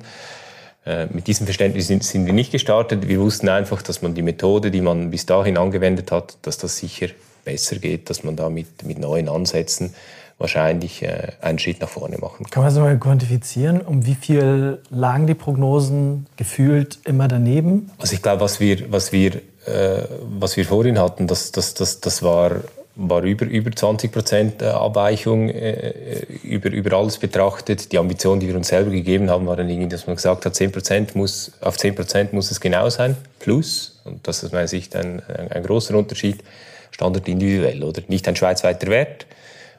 Äh, 0.86 1.08
mit 1.08 1.28
diesem 1.28 1.46
Verständnis 1.46 1.88
sind, 1.88 2.04
sind 2.04 2.26
wir 2.26 2.34
nicht 2.34 2.52
gestartet. 2.52 3.08
Wir 3.08 3.20
wussten 3.20 3.50
einfach, 3.50 3.82
dass 3.82 4.02
man 4.02 4.16
die 4.16 4.22
Methode, 4.22 4.72
die 4.72 4.82
man 4.82 5.12
bis 5.12 5.26
dahin 5.26 5.58
angewendet 5.58 6.12
hat, 6.12 6.38
dass 6.42 6.58
das 6.58 6.78
sicher 6.78 7.08
besser 7.44 7.78
geht, 7.78 8.10
dass 8.10 8.24
man 8.24 8.36
da 8.36 8.50
mit, 8.50 8.84
mit 8.84 8.98
neuen 8.98 9.30
Ansätzen 9.30 9.94
wahrscheinlich 10.38 11.04
äh, 11.04 11.32
einen 11.42 11.60
Schritt 11.60 11.82
nach 11.82 11.90
vorne 11.90 12.18
machen 12.18 12.46
kann. 12.46 12.52
Kann 12.52 12.64
man 12.64 12.74
das 12.74 12.80
mal 12.82 12.98
quantifizieren? 12.98 13.82
Um 13.82 14.06
wie 14.06 14.16
viel 14.16 14.80
lagen 14.90 15.28
die 15.28 15.34
Prognosen 15.34 16.28
gefühlt 16.36 17.00
immer 17.06 17.28
daneben? 17.28 17.92
Also 17.98 18.14
ich 18.14 18.22
glaube, 18.22 18.42
was 18.42 18.60
wir, 18.60 18.92
was 18.92 19.12
wir, 19.12 19.36
äh, 19.36 20.04
was 20.40 20.56
wir 20.58 20.66
vorhin 20.66 21.00
hatten, 21.00 21.28
das, 21.28 21.52
das, 21.52 21.74
das, 21.74 22.02
das 22.02 22.22
war 22.22 22.62
war 22.98 23.22
über, 23.22 23.46
über 23.46 23.72
20 23.72 24.12
Prozent 24.12 24.62
äh, 24.62 24.66
Abweichung 24.66 25.50
äh, 25.50 26.22
über, 26.44 26.70
über 26.72 26.98
alles 26.98 27.18
betrachtet. 27.18 27.92
Die 27.92 27.98
Ambition, 27.98 28.40
die 28.40 28.48
wir 28.48 28.56
uns 28.56 28.70
selber 28.70 28.90
gegeben 28.90 29.30
haben, 29.30 29.46
war 29.46 29.56
dann 29.56 29.70
irgendwie, 29.70 29.90
dass 29.90 30.08
man 30.08 30.16
gesagt 30.16 30.46
hat, 30.46 30.56
10 30.56 30.72
Prozent 30.72 31.16
muss, 31.16 31.52
auf 31.62 31.78
10 31.78 31.96
Prozent 31.96 32.34
muss 32.34 32.50
es 32.50 32.60
genau 32.60 32.90
sein, 32.90 33.16
plus, 33.40 34.00
und 34.04 34.28
das 34.28 34.38
ist 34.38 34.46
aus 34.46 34.52
meiner 34.52 34.68
Sicht 34.68 34.96
ein, 34.96 35.22
ein, 35.28 35.52
ein 35.52 35.64
großer 35.64 35.96
Unterschied, 35.96 36.44
Standard 36.90 37.28
individuell, 37.28 37.84
oder? 37.84 38.02
Nicht 38.08 38.28
ein 38.28 38.36
schweizweiter 38.36 38.88
Wert, 38.88 39.28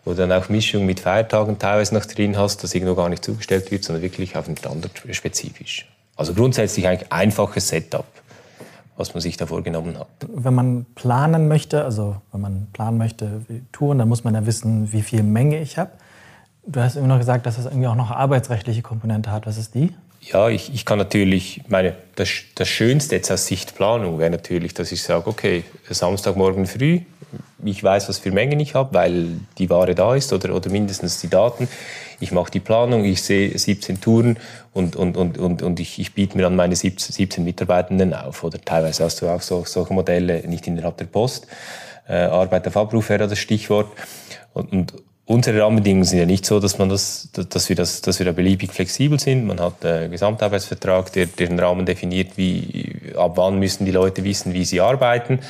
wo 0.09 0.15
du 0.15 0.27
dann 0.27 0.33
auch 0.33 0.49
Mischung 0.49 0.87
mit 0.87 1.01
Feiertagen 1.01 1.59
teilweise 1.59 1.95
noch 1.95 2.07
drin 2.07 2.39
hast, 2.39 2.65
das 2.65 2.75
irgendwo 2.75 2.95
gar 2.95 3.11
nicht 3.11 3.23
zugestellt 3.23 3.71
wird, 3.71 3.85
sondern 3.85 4.03
wirklich 4.03 4.37
auf 4.37 4.47
den 4.47 4.57
Standard 4.57 4.91
spezifisch. 5.11 5.87
Also 6.17 6.33
grundsätzlich 6.33 6.89
eigentlich 6.89 7.13
einfaches 7.13 7.69
Setup 7.69 8.07
was 8.97 9.15
man 9.15 9.21
sich 9.21 9.37
da 9.37 9.47
vorgenommen 9.47 9.97
hat. 9.97 10.09
Wenn 10.27 10.55
man 10.55 10.85
planen 10.97 11.47
möchte, 11.47 11.85
also 11.85 12.17
wenn 12.33 12.41
man 12.41 12.67
planen 12.73 12.99
möchte, 12.99 13.43
Touren, 13.71 13.99
dann 13.99 14.09
muss 14.09 14.25
man 14.25 14.35
ja 14.35 14.45
wissen, 14.45 14.93
wie 14.93 15.03
viel 15.03 15.23
Menge 15.23 15.61
ich 15.61 15.79
habe. 15.79 15.93
Du 16.67 16.81
hast 16.81 16.97
immer 16.97 17.07
noch 17.07 17.19
gesagt, 17.19 17.47
dass 17.47 17.55
das 17.55 17.67
irgendwie 17.67 17.87
auch 17.87 17.95
noch 17.95 18.11
eine 18.11 18.19
arbeitsrechtliche 18.19 18.83
Komponente 18.83 19.31
hat. 19.31 19.47
Was 19.47 19.57
ist 19.57 19.77
die? 19.77 19.95
Ja, 20.21 20.49
ich, 20.49 20.75
ich 20.75 20.85
kann 20.85 20.99
natürlich, 20.99 21.63
meine, 21.69 21.95
das, 22.17 22.29
das 22.55 22.69
Schönste 22.69 23.17
jetzt 23.17 23.31
aus 23.31 23.47
Sicht 23.47 23.77
Planung 23.77 24.19
wäre 24.19 24.31
natürlich, 24.31 24.75
dass 24.75 24.93
ich 24.93 25.03
sage, 25.03 25.29
okay, 25.29 25.65
Samstagmorgen 25.89 26.67
früh, 26.67 27.01
ich 27.65 27.83
weiß, 27.83 28.09
was 28.09 28.19
für 28.19 28.31
Mengen 28.31 28.61
ich 28.61 28.75
habe, 28.75 28.95
weil 28.95 29.27
die 29.59 29.69
Ware 29.71 29.95
da 29.95 30.15
ist 30.15 30.33
oder, 30.33 30.55
oder 30.55 30.71
mindestens 30.71 31.21
die 31.21 31.29
Daten. 31.29 31.69
Ich 32.21 32.33
mache 32.33 32.51
die 32.51 32.61
Planung, 32.61 33.05
ich 33.05 33.23
sehe 33.23 33.57
17 33.57 34.01
Touren 34.01 34.39
und, 34.73 34.97
und, 34.97 35.17
und, 35.17 35.39
und, 35.39 35.63
und 35.63 35.81
ich, 35.81 35.99
ich 35.99 36.15
biete 36.15 36.37
mir 36.37 36.45
dann 36.45 36.57
meine 36.57 36.75
17 36.75 37.45
Mitarbeitenden 37.45 38.15
auf. 38.15 38.45
Oder 38.45 38.61
teilweise 38.61 39.05
hast 39.05 39.21
du 39.21 39.29
auch 39.29 39.43
so, 39.43 39.65
solche 39.65 39.93
Modelle 39.93 40.47
nicht 40.49 40.67
innerhalb 40.67 40.97
der 40.97 41.07
Post. 41.07 41.47
Äh, 42.09 42.15
Arbeit 42.15 42.67
auf 42.67 42.77
Abruf 42.77 43.09
wäre 43.11 43.29
das 43.29 43.39
Stichwort. 43.39 43.93
Und, 44.53 44.73
und 44.73 44.95
unsere 45.29 45.61
Rahmenbedingungen 45.61 46.05
sind 46.05 46.19
ja 46.19 46.27
nicht 46.27 46.47
so, 46.47 46.59
dass, 46.59 46.79
man 46.79 46.89
das, 46.89 47.29
dass, 47.33 47.69
wir, 47.69 47.77
das, 47.77 48.01
dass 48.01 48.19
wir 48.19 48.27
da 48.27 48.33
beliebig 48.33 48.73
flexibel 48.73 49.21
sind. 49.21 49.47
Man 49.47 49.61
hat 49.61 49.85
einen 49.85 50.11
Gesamtarbeitsvertrag, 50.11 51.13
der, 51.13 51.27
der 51.27 51.49
den 51.49 51.61
Rahmen 51.61 51.85
definiert, 51.85 52.33
wie, 52.37 53.13
ab 53.17 53.33
wann 53.37 53.59
müssen 53.59 53.85
die 53.85 53.93
Leute 53.93 54.25
wissen, 54.25 54.55
wie 54.55 54.65
sie 54.65 54.81
arbeiten. 54.81 55.41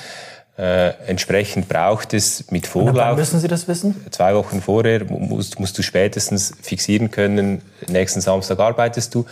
Äh, 0.58 0.94
entsprechend 1.06 1.68
braucht 1.68 2.12
es 2.12 2.50
mit 2.50 2.66
Vorlauf. 2.66 2.96
Wann 2.96 3.16
müssen 3.16 3.38
Sie 3.38 3.46
das 3.46 3.68
wissen? 3.68 3.94
Zwei 4.10 4.34
Wochen 4.34 4.60
vorher 4.60 5.04
musst, 5.04 5.60
musst 5.60 5.78
du 5.78 5.82
spätestens 5.82 6.52
fixieren 6.60 7.12
können, 7.12 7.62
nächsten 7.86 8.20
Samstag 8.20 8.58
arbeitest 8.58 9.14
du. 9.14 9.24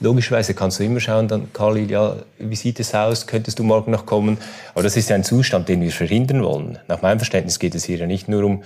Logischerweise 0.00 0.54
kannst 0.54 0.80
du 0.80 0.84
immer 0.84 0.98
schauen, 0.98 1.28
dann, 1.28 1.52
Khalil, 1.52 1.88
ja, 1.88 2.16
wie 2.40 2.56
sieht 2.56 2.80
es 2.80 2.92
aus, 2.92 3.28
könntest 3.28 3.60
du 3.60 3.62
morgen 3.62 3.92
noch 3.92 4.04
kommen? 4.04 4.38
Aber 4.74 4.82
das 4.82 4.96
ist 4.96 5.08
ja 5.10 5.14
ein 5.14 5.22
Zustand, 5.22 5.68
den 5.68 5.80
wir 5.80 5.92
verhindern 5.92 6.42
wollen. 6.42 6.80
Nach 6.88 7.02
meinem 7.02 7.20
Verständnis 7.20 7.60
geht 7.60 7.76
es 7.76 7.84
hier 7.84 7.98
ja 7.98 8.06
nicht 8.08 8.26
nur 8.26 8.42
um 8.42 8.64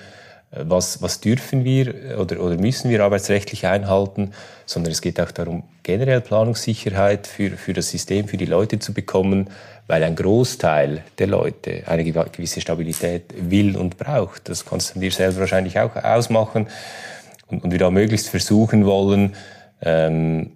was, 0.65 1.03
was 1.03 1.21
dürfen 1.21 1.65
wir 1.65 2.19
oder, 2.19 2.41
oder 2.41 2.57
müssen 2.57 2.91
wir 2.91 3.05
arbeitsrechtlich 3.05 3.67
einhalten, 3.67 4.33
sondern 4.65 4.93
es 4.93 5.01
geht 5.01 5.21
auch 5.21 5.31
darum, 5.31 5.65
generell 5.83 6.21
Planungssicherheit 6.21 7.27
für, 7.27 7.51
für 7.51 7.73
das 7.73 7.91
System, 7.91 8.29
für 8.29 8.37
die 8.37 8.47
Leute 8.47 8.79
zu 8.79 8.93
bekommen, 8.93 9.51
weil 9.87 10.03
ein 10.03 10.17
Großteil 10.17 11.03
der 11.19 11.27
Leute 11.29 11.85
eine 11.87 12.05
gewisse 12.05 12.61
Stabilität 12.61 13.35
will 13.39 13.77
und 13.77 13.99
braucht. 13.99 14.49
Das 14.49 14.65
kannst 14.65 14.97
du 14.97 15.01
dir 15.01 15.13
selber 15.13 15.41
wahrscheinlich 15.41 15.79
auch 15.79 15.95
ausmachen. 15.97 16.67
Und, 17.47 17.63
und 17.63 17.71
wir 17.71 17.79
da 17.79 17.91
möglichst 17.91 18.29
versuchen 18.29 18.85
wollen, 18.85 19.37
ähm, 19.81 20.53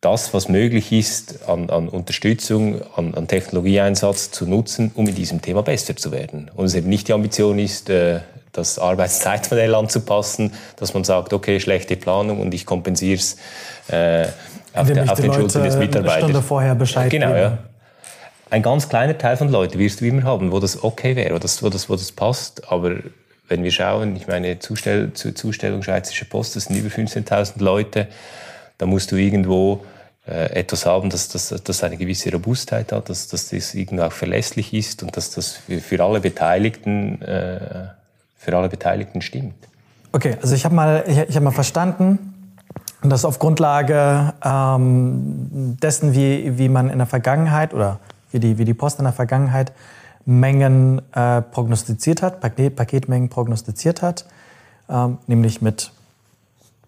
das, 0.00 0.32
was 0.32 0.48
möglich 0.48 0.92
ist, 0.92 1.46
an, 1.46 1.68
an 1.68 1.88
Unterstützung, 1.88 2.80
an, 2.96 3.14
an, 3.14 3.28
Technologieeinsatz 3.28 4.30
zu 4.30 4.46
nutzen, 4.46 4.90
um 4.94 5.06
in 5.06 5.14
diesem 5.14 5.42
Thema 5.42 5.62
besser 5.62 5.94
zu 5.94 6.10
werden. 6.10 6.50
Und 6.54 6.66
es 6.66 6.74
eben 6.74 6.88
nicht 6.88 7.08
die 7.08 7.12
Ambition 7.12 7.58
ist, 7.58 7.90
äh, 7.90 8.20
das 8.52 8.78
Arbeitszeitmodell 8.78 9.74
anzupassen, 9.74 10.52
dass 10.76 10.94
man 10.94 11.04
sagt, 11.04 11.32
okay, 11.32 11.60
schlechte 11.60 11.96
Planung 11.96 12.40
und 12.40 12.52
ich 12.54 12.66
kompensiere 12.66 13.18
es 13.18 13.36
äh, 13.88 14.26
auf, 14.74 14.86
der, 14.90 15.10
auf 15.10 15.20
den 15.20 15.32
Schultern 15.32 15.64
des 15.64 15.76
Mitarbeiters. 15.76 16.14
Eine 16.16 16.24
Stunde 16.24 16.42
vorher 16.42 16.74
Bescheid 16.74 17.10
Genau, 17.10 17.28
geben. 17.28 17.38
ja. 17.38 17.58
Ein 18.50 18.62
ganz 18.62 18.88
kleiner 18.88 19.16
Teil 19.16 19.36
von 19.36 19.48
Leuten 19.48 19.78
wirst 19.78 20.00
du 20.00 20.06
immer 20.06 20.24
haben, 20.24 20.50
wo 20.50 20.58
das 20.58 20.82
okay 20.82 21.14
wäre, 21.14 21.34
wo 21.34 21.38
das, 21.38 21.62
wo 21.62 21.68
das, 21.68 21.88
wo 21.88 21.94
das 21.94 22.10
passt, 22.10 22.70
aber 22.70 22.96
wenn 23.46 23.62
wir 23.62 23.70
schauen, 23.70 24.16
ich 24.16 24.26
meine, 24.26 24.58
Zustell 24.58 25.12
Zustellung 25.12 25.82
Schweizerische 25.82 26.24
Post, 26.24 26.56
das 26.56 26.64
sind 26.64 26.76
über 26.76 26.88
15.000 26.88 27.62
Leute, 27.62 28.08
da 28.78 28.86
musst 28.86 29.12
du 29.12 29.16
irgendwo 29.16 29.84
äh, 30.26 30.52
etwas 30.52 30.86
haben, 30.86 31.10
dass 31.10 31.28
das 31.28 31.48
dass 31.48 31.84
eine 31.84 31.96
gewisse 31.96 32.30
Robustheit 32.32 32.92
hat, 32.92 33.08
dass, 33.08 33.28
dass 33.28 33.50
das 33.50 33.74
irgendwo 33.74 34.04
auch 34.04 34.12
verlässlich 34.12 34.72
ist 34.72 35.02
und 35.02 35.16
dass 35.16 35.30
das 35.30 35.52
für, 35.52 35.80
für 35.80 36.02
alle 36.02 36.20
Beteiligten 36.20 37.20
äh, 37.22 37.88
für 38.40 38.56
alle 38.56 38.70
Beteiligten 38.70 39.20
stimmt. 39.20 39.54
Okay, 40.12 40.36
also 40.40 40.54
ich 40.54 40.64
habe 40.64 40.74
mal 40.74 41.04
ich, 41.06 41.18
ich 41.18 41.36
habe 41.36 41.44
mal 41.44 41.50
verstanden, 41.50 42.34
dass 43.02 43.24
auf 43.24 43.38
Grundlage 43.38 44.32
ähm, 44.42 45.76
dessen, 45.80 46.14
wie, 46.14 46.58
wie 46.58 46.68
man 46.68 46.88
in 46.88 46.98
der 46.98 47.06
Vergangenheit 47.06 47.74
oder 47.74 48.00
wie 48.32 48.40
die, 48.40 48.56
wie 48.56 48.64
die 48.64 48.74
Post 48.74 48.98
in 48.98 49.04
der 49.04 49.12
Vergangenheit 49.12 49.72
Mengen 50.24 51.02
äh, 51.12 51.42
prognostiziert 51.42 52.22
hat, 52.22 52.40
Paket, 52.40 52.76
Paketmengen 52.76 53.28
prognostiziert 53.28 54.02
hat, 54.02 54.26
ähm, 54.88 55.18
nämlich 55.26 55.60
mit 55.60 55.92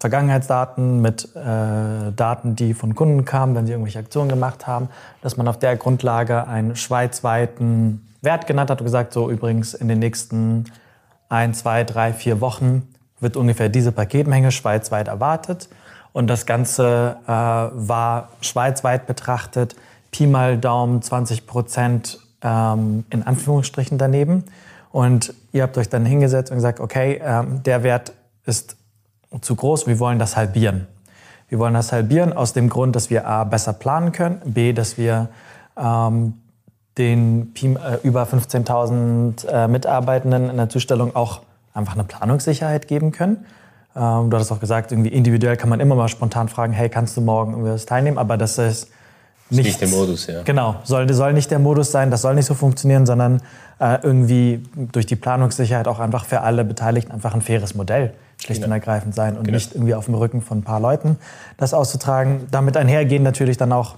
Vergangenheitsdaten, 0.00 1.00
mit 1.00 1.28
äh, 1.36 2.12
Daten, 2.16 2.56
die 2.56 2.74
von 2.74 2.94
Kunden 2.94 3.24
kamen, 3.24 3.54
wenn 3.54 3.66
sie 3.66 3.72
irgendwelche 3.72 3.98
Aktionen 3.98 4.28
gemacht 4.28 4.66
haben, 4.66 4.88
dass 5.20 5.36
man 5.36 5.48
auf 5.48 5.58
der 5.58 5.76
Grundlage 5.76 6.46
einen 6.46 6.76
schweizweiten 6.76 8.06
Wert 8.20 8.46
genannt 8.46 8.70
hat 8.70 8.80
und 8.80 8.86
gesagt, 8.86 9.12
so 9.12 9.30
übrigens 9.30 9.74
in 9.74 9.88
den 9.88 9.98
nächsten 9.98 10.66
ein, 11.32 11.54
zwei, 11.54 11.82
drei, 11.82 12.12
vier 12.12 12.40
Wochen 12.40 12.86
wird 13.18 13.36
ungefähr 13.36 13.68
diese 13.68 13.90
Paketmenge 13.90 14.52
schweizweit 14.52 15.08
erwartet. 15.08 15.68
Und 16.12 16.26
das 16.26 16.44
Ganze 16.44 17.16
äh, 17.24 17.30
war 17.30 18.28
schweizweit 18.42 19.06
betrachtet 19.06 19.74
Pi 20.10 20.26
mal 20.26 20.58
Daumen 20.58 21.00
20 21.00 21.46
Prozent 21.46 22.18
ähm, 22.42 23.04
in 23.08 23.22
Anführungsstrichen 23.22 23.96
daneben. 23.96 24.44
Und 24.90 25.32
ihr 25.52 25.62
habt 25.62 25.78
euch 25.78 25.88
dann 25.88 26.04
hingesetzt 26.04 26.50
und 26.50 26.58
gesagt, 26.58 26.80
okay, 26.80 27.18
ähm, 27.24 27.62
der 27.62 27.82
Wert 27.82 28.12
ist 28.44 28.76
zu 29.40 29.56
groß, 29.56 29.86
wir 29.86 29.98
wollen 29.98 30.18
das 30.18 30.36
halbieren. 30.36 30.86
Wir 31.48 31.58
wollen 31.58 31.72
das 31.72 31.92
halbieren 31.92 32.34
aus 32.34 32.52
dem 32.52 32.68
Grund, 32.68 32.94
dass 32.94 33.08
wir 33.08 33.26
A, 33.26 33.44
besser 33.44 33.72
planen 33.72 34.12
können, 34.12 34.42
B, 34.44 34.74
dass 34.74 34.98
wir 34.98 35.30
ähm, 35.78 36.41
den 36.98 37.54
äh, 37.56 37.98
über 38.02 38.24
15.000 38.24 39.46
äh, 39.46 39.68
Mitarbeitenden 39.68 40.50
in 40.50 40.56
der 40.56 40.68
Zustellung 40.68 41.16
auch 41.16 41.40
einfach 41.74 41.94
eine 41.94 42.04
Planungssicherheit 42.04 42.86
geben 42.88 43.12
können. 43.12 43.46
Ähm, 43.96 44.30
du 44.30 44.36
hast 44.36 44.52
auch 44.52 44.60
gesagt, 44.60 44.92
irgendwie 44.92 45.10
individuell 45.10 45.56
kann 45.56 45.68
man 45.68 45.80
immer 45.80 45.94
mal 45.94 46.08
spontan 46.08 46.48
fragen, 46.48 46.72
hey, 46.72 46.88
kannst 46.88 47.16
du 47.16 47.20
morgen 47.20 47.52
irgendwas 47.52 47.86
teilnehmen? 47.86 48.18
Aber 48.18 48.36
das 48.36 48.58
ist 48.58 48.88
nicht, 49.50 49.66
nicht 49.66 49.80
der 49.82 49.88
Modus, 49.88 50.26
ja. 50.26 50.42
Genau, 50.42 50.76
soll, 50.84 51.12
soll 51.12 51.34
nicht 51.34 51.50
der 51.50 51.58
Modus 51.58 51.92
sein, 51.92 52.10
das 52.10 52.22
soll 52.22 52.34
nicht 52.34 52.46
so 52.46 52.54
funktionieren, 52.54 53.04
sondern 53.04 53.42
äh, 53.80 53.98
irgendwie 54.02 54.62
durch 54.74 55.04
die 55.04 55.16
Planungssicherheit 55.16 55.88
auch 55.88 55.98
einfach 55.98 56.24
für 56.24 56.40
alle 56.40 56.64
Beteiligten 56.64 57.12
einfach 57.12 57.34
ein 57.34 57.42
faires 57.42 57.74
Modell 57.74 58.14
schlicht 58.38 58.62
genau. 58.62 58.74
und 58.74 58.80
ergreifend 58.80 59.14
sein 59.14 59.36
und 59.36 59.44
genau. 59.44 59.56
nicht 59.56 59.74
irgendwie 59.74 59.94
auf 59.94 60.06
dem 60.06 60.14
Rücken 60.14 60.40
von 60.40 60.58
ein 60.58 60.62
paar 60.62 60.80
Leuten 60.80 61.18
das 61.58 61.74
auszutragen. 61.74 62.46
Damit 62.50 62.76
einhergehen 62.76 63.22
natürlich 63.22 63.58
dann 63.58 63.72
auch 63.72 63.96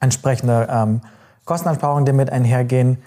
entsprechende 0.00 0.68
ähm, 0.70 1.00
Kosteneinsparungen, 1.48 2.04
die 2.04 2.12
mit 2.12 2.30
einhergehen. 2.30 2.98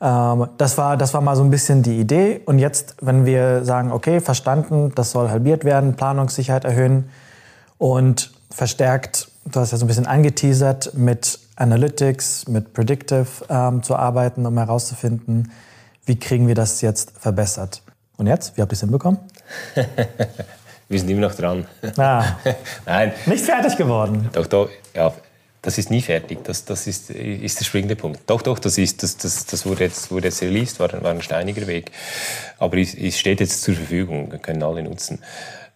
Ähm, 0.00 0.48
das, 0.56 0.78
war, 0.78 0.96
das 0.96 1.12
war 1.12 1.20
mal 1.20 1.36
so 1.36 1.44
ein 1.44 1.50
bisschen 1.50 1.82
die 1.82 2.00
Idee. 2.00 2.40
Und 2.46 2.58
jetzt, 2.58 2.96
wenn 3.02 3.26
wir 3.26 3.62
sagen, 3.64 3.92
okay, 3.92 4.20
verstanden, 4.20 4.92
das 4.94 5.10
soll 5.12 5.28
halbiert 5.28 5.64
werden, 5.64 5.94
Planungssicherheit 5.94 6.64
erhöhen 6.64 7.10
und 7.76 8.32
verstärkt, 8.50 9.28
du 9.44 9.60
hast 9.60 9.72
ja 9.72 9.78
so 9.78 9.84
ein 9.84 9.88
bisschen 9.88 10.06
angeteasert, 10.06 10.94
mit 10.94 11.38
Analytics, 11.56 12.48
mit 12.48 12.72
Predictive 12.72 13.26
ähm, 13.50 13.82
zu 13.82 13.94
arbeiten, 13.94 14.46
um 14.46 14.56
herauszufinden, 14.56 15.52
wie 16.06 16.18
kriegen 16.18 16.48
wir 16.48 16.54
das 16.54 16.80
jetzt 16.80 17.12
verbessert. 17.18 17.82
Und 18.16 18.26
jetzt, 18.26 18.56
wie 18.56 18.62
habt 18.62 18.72
ihr 18.72 18.76
es 18.76 18.80
hinbekommen? 18.80 19.20
wir 20.88 20.98
sind 20.98 21.10
immer 21.10 21.20
noch 21.20 21.34
dran. 21.34 21.66
Ah, 21.98 22.24
Nein. 22.86 23.12
Nicht 23.26 23.44
fertig 23.44 23.76
geworden. 23.76 24.30
Doch, 24.32 24.46
doch, 24.46 24.70
ja, 24.94 25.12
das 25.62 25.78
ist 25.78 25.90
nie 25.90 26.00
fertig. 26.00 26.42
Das, 26.44 26.64
das 26.64 26.86
ist, 26.86 27.10
ist 27.10 27.60
der 27.60 27.64
springende 27.64 27.96
Punkt. 27.96 28.20
Doch, 28.26 28.42
doch, 28.42 28.58
das, 28.58 28.78
ist, 28.78 29.02
das, 29.02 29.16
das, 29.16 29.46
das 29.46 29.66
wurde, 29.66 29.84
jetzt, 29.84 30.10
wurde 30.10 30.28
jetzt 30.28 30.42
released, 30.42 30.80
war, 30.80 30.90
war 31.02 31.10
ein 31.10 31.22
steiniger 31.22 31.66
Weg. 31.66 31.90
Aber 32.58 32.78
es, 32.78 32.94
es 32.94 33.18
steht 33.18 33.40
jetzt 33.40 33.62
zur 33.62 33.74
Verfügung, 33.74 34.30
können 34.42 34.62
alle 34.62 34.82
nutzen. 34.82 35.18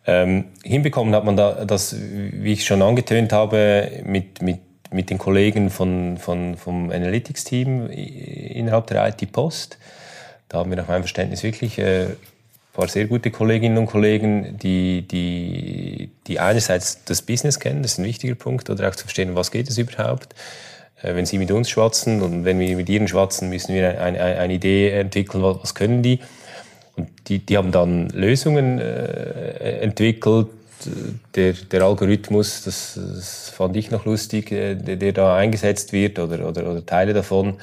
Ähm, 0.06 0.46
hinbekommen 0.62 1.14
hat 1.14 1.24
man 1.24 1.36
da, 1.36 1.64
das, 1.64 1.96
wie 1.98 2.52
ich 2.52 2.64
schon 2.64 2.82
angetönt 2.82 3.32
habe, 3.32 4.02
mit, 4.04 4.42
mit, 4.42 4.60
mit 4.90 5.10
den 5.10 5.18
Kollegen 5.18 5.70
von, 5.70 6.18
von, 6.18 6.56
vom 6.56 6.90
Analytics-Team 6.90 7.88
innerhalb 7.88 8.86
der 8.86 9.06
IT 9.08 9.32
Post. 9.32 9.78
Da 10.48 10.58
haben 10.58 10.70
wir 10.70 10.76
nach 10.76 10.88
meinem 10.88 11.02
Verständnis 11.02 11.42
wirklich 11.42 11.78
äh, 11.78 12.06
paar 12.74 12.88
sehr 12.88 13.06
gute 13.06 13.30
Kolleginnen 13.30 13.78
und 13.78 13.86
Kollegen, 13.86 14.58
die, 14.58 15.06
die, 15.08 16.10
die 16.26 16.40
einerseits 16.40 17.04
das 17.04 17.22
Business 17.22 17.60
kennen, 17.60 17.82
das 17.82 17.92
ist 17.92 17.98
ein 17.98 18.04
wichtiger 18.04 18.34
Punkt, 18.34 18.68
oder 18.68 18.88
auch 18.88 18.96
zu 18.96 19.04
verstehen, 19.04 19.34
was 19.34 19.50
geht 19.50 19.70
es 19.70 19.78
überhaupt. 19.78 20.34
Äh, 21.00 21.14
wenn 21.14 21.24
sie 21.24 21.38
mit 21.38 21.52
uns 21.52 21.70
schwatzen 21.70 22.20
und 22.20 22.44
wenn 22.44 22.58
wir 22.58 22.76
mit 22.76 22.88
ihnen 22.88 23.08
schwatzen, 23.08 23.48
müssen 23.48 23.74
wir 23.74 24.00
eine, 24.00 24.20
eine, 24.20 24.38
eine 24.38 24.52
Idee 24.54 24.90
entwickeln, 24.90 25.42
was, 25.42 25.58
was, 25.62 25.74
können 25.74 26.02
die. 26.02 26.18
Und 26.96 27.08
die, 27.28 27.38
die 27.38 27.56
haben 27.56 27.70
dann 27.70 28.08
Lösungen 28.10 28.80
äh, 28.80 29.78
entwickelt. 29.80 30.48
Der, 31.34 31.52
der 31.52 31.82
Algorithmus, 31.82 32.64
das, 32.64 32.98
das 33.00 33.48
fand 33.50 33.76
ich 33.76 33.90
noch 33.92 34.04
lustig, 34.04 34.50
äh, 34.50 34.74
der, 34.74 34.96
der 34.96 35.12
da 35.12 35.36
eingesetzt 35.36 35.92
wird 35.92 36.18
oder, 36.18 36.46
oder, 36.46 36.68
oder 36.68 36.84
Teile 36.84 37.14
davon, 37.14 37.54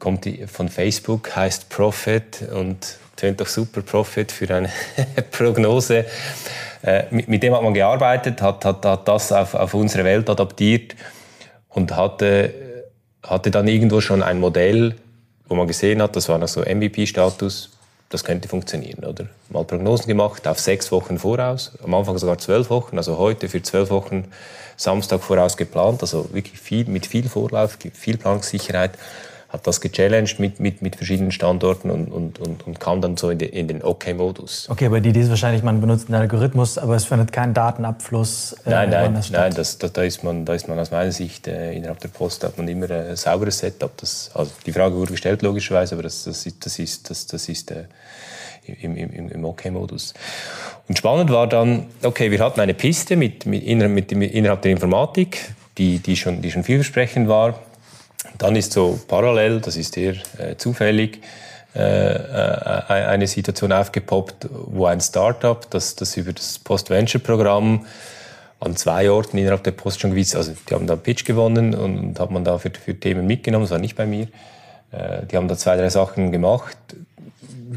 kommt 0.00 0.28
von 0.46 0.68
Facebook, 0.68 1.34
heißt 1.34 1.68
Profit 1.70 2.42
und 2.52 2.98
tönt 3.16 3.40
doch 3.40 3.46
super 3.46 3.82
Profit 3.82 4.32
für 4.32 4.52
eine 4.54 4.70
Prognose. 5.30 6.04
Äh, 6.82 7.04
mit, 7.10 7.28
mit, 7.28 7.42
dem 7.42 7.54
hat 7.54 7.62
man 7.62 7.74
gearbeitet, 7.74 8.42
hat, 8.42 8.64
hat, 8.64 8.84
hat 8.84 9.08
das 9.08 9.32
auf, 9.32 9.54
auf 9.54 9.74
unsere 9.74 10.04
Welt 10.04 10.28
adaptiert 10.28 10.94
und 11.70 11.96
hatte, 11.96 12.52
hatte 13.22 13.50
dann 13.50 13.68
irgendwo 13.68 14.00
schon 14.00 14.22
ein 14.22 14.38
Modell, 14.38 14.94
wo 15.48 15.54
man 15.54 15.66
gesehen 15.66 16.02
hat, 16.02 16.14
das 16.16 16.28
war 16.28 16.38
noch 16.38 16.48
so 16.48 16.60
MVP-Status, 16.60 17.70
das 18.10 18.22
könnte 18.22 18.48
funktionieren, 18.48 19.04
oder? 19.04 19.26
Mal 19.48 19.64
Prognosen 19.64 20.06
gemacht 20.06 20.46
auf 20.46 20.58
sechs 20.58 20.92
Wochen 20.92 21.18
voraus, 21.18 21.72
am 21.82 21.94
Anfang 21.94 22.18
sogar 22.18 22.38
zwölf 22.38 22.70
Wochen, 22.70 22.96
also 22.98 23.18
heute 23.18 23.48
für 23.48 23.62
zwölf 23.62 23.90
Wochen 23.90 24.26
Samstag 24.76 25.22
voraus 25.22 25.56
geplant, 25.56 26.02
also 26.02 26.28
wirklich 26.32 26.60
viel, 26.60 26.84
mit 26.86 27.06
viel 27.06 27.28
Vorlauf, 27.28 27.78
viel 27.92 28.18
Planungssicherheit 28.18 28.92
hat 29.54 29.68
das 29.68 29.80
gechallenged 29.80 30.40
mit, 30.40 30.58
mit, 30.58 30.82
mit 30.82 30.96
verschiedenen 30.96 31.30
Standorten 31.30 31.88
und, 31.88 32.08
und, 32.08 32.40
und, 32.40 32.66
und 32.66 32.80
kam 32.80 33.00
dann 33.00 33.16
so 33.16 33.30
in, 33.30 33.38
de, 33.38 33.48
in 33.48 33.68
den 33.68 33.84
OK-Modus. 33.84 34.68
Okay, 34.68 34.86
aber 34.86 35.00
die 35.00 35.10
Idee 35.10 35.20
ist 35.20 35.30
wahrscheinlich, 35.30 35.62
man 35.62 35.80
benutzt 35.80 36.08
einen 36.08 36.20
Algorithmus, 36.20 36.76
aber 36.76 36.96
es 36.96 37.04
findet 37.04 37.30
keinen 37.30 37.54
Datenabfluss. 37.54 38.56
Äh, 38.66 38.70
nein, 38.70 38.90
nein, 38.90 39.14
das 39.14 39.30
nein 39.30 39.54
das, 39.54 39.78
da, 39.78 39.86
da, 39.86 40.02
ist 40.02 40.24
man, 40.24 40.44
da 40.44 40.54
ist 40.54 40.66
man 40.66 40.76
aus 40.80 40.90
meiner 40.90 41.12
Sicht 41.12 41.46
äh, 41.46 41.72
innerhalb 41.72 42.00
der 42.00 42.08
Post 42.08 42.42
hat 42.42 42.58
man 42.58 42.66
immer 42.66 42.90
ein 42.90 43.14
sauberes 43.14 43.60
Setup. 43.60 43.96
Das, 43.96 44.32
also 44.34 44.50
die 44.66 44.72
Frage 44.72 44.96
wurde 44.96 45.12
gestellt 45.12 45.42
logischerweise, 45.42 45.94
aber 45.94 46.02
das, 46.02 46.24
das, 46.24 46.44
das 46.58 46.78
ist, 46.80 47.08
das, 47.08 47.28
das 47.28 47.48
ist 47.48 47.70
äh, 47.70 47.84
im, 48.66 48.96
im, 48.96 49.28
im 49.30 49.44
OK-Modus. 49.44 50.14
Und 50.88 50.98
spannend 50.98 51.30
war 51.30 51.46
dann, 51.46 51.86
okay, 52.02 52.32
wir 52.32 52.40
hatten 52.40 52.60
eine 52.60 52.74
Piste 52.74 53.14
mit, 53.14 53.46
mit, 53.46 53.64
mit, 53.64 54.12
mit 54.16 54.34
innerhalb 54.34 54.62
der 54.62 54.72
Informatik, 54.72 55.54
die, 55.78 56.00
die, 56.00 56.16
schon, 56.16 56.42
die 56.42 56.50
schon 56.50 56.64
vielversprechend 56.64 57.28
war 57.28 57.54
dann 58.38 58.56
ist 58.56 58.72
so 58.72 58.98
parallel, 59.08 59.60
das 59.60 59.76
ist 59.76 59.96
eher 59.96 60.14
äh, 60.38 60.56
zufällig, 60.56 61.20
äh, 61.74 61.80
äh, 61.80 62.82
eine 62.88 63.26
Situation 63.26 63.72
aufgepoppt, 63.72 64.48
wo 64.50 64.86
ein 64.86 65.00
Startup, 65.00 65.68
das, 65.70 65.96
das 65.96 66.16
über 66.16 66.32
das 66.32 66.58
Post-Venture-Programm 66.58 67.86
an 68.60 68.76
zwei 68.76 69.10
Orten 69.10 69.38
innerhalb 69.38 69.64
der 69.64 69.72
Post 69.72 70.00
schon 70.00 70.10
gewiss, 70.10 70.34
also 70.34 70.52
die 70.68 70.74
haben 70.74 70.86
da 70.86 70.94
einen 70.94 71.02
Pitch 71.02 71.24
gewonnen 71.24 71.74
und, 71.74 71.98
und 71.98 72.20
hat 72.20 72.30
man 72.30 72.44
da 72.44 72.58
für, 72.58 72.70
für 72.70 72.98
Themen 72.98 73.26
mitgenommen, 73.26 73.64
das 73.64 73.72
war 73.72 73.78
nicht 73.78 73.96
bei 73.96 74.06
mir. 74.06 74.28
Äh, 74.92 75.26
die 75.26 75.36
haben 75.36 75.48
da 75.48 75.56
zwei, 75.56 75.76
drei 75.76 75.90
Sachen 75.90 76.32
gemacht, 76.32 76.76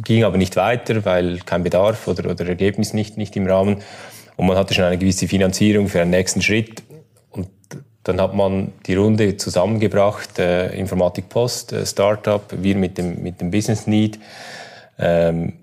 ging 0.03 0.23
aber 0.23 0.37
nicht 0.37 0.55
weiter, 0.55 1.03
weil 1.05 1.39
kein 1.39 1.63
Bedarf 1.63 2.07
oder, 2.07 2.29
oder 2.29 2.47
Ergebnis 2.47 2.93
nicht, 2.93 3.17
nicht 3.17 3.35
im 3.35 3.47
Rahmen. 3.47 3.81
Und 4.35 4.45
man 4.45 4.57
hatte 4.57 4.73
schon 4.73 4.85
eine 4.85 4.97
gewisse 4.97 5.27
Finanzierung 5.27 5.87
für 5.87 6.01
einen 6.01 6.11
nächsten 6.11 6.41
Schritt. 6.41 6.83
Dann 8.07 8.21
hat 8.21 8.33
man 8.33 8.71
die 8.85 8.95
Runde 8.95 9.37
zusammengebracht, 9.37 10.39
äh, 10.39 10.73
Informatik 10.75 11.29
Post, 11.29 11.73
äh, 11.73 11.85
Startup, 11.85 12.41
wir 12.51 12.75
mit 12.75 12.97
dem, 12.97 13.21
mit 13.21 13.41
dem 13.41 13.51
Business 13.51 13.85
Need. 13.85 14.19
Ähm, 14.97 15.53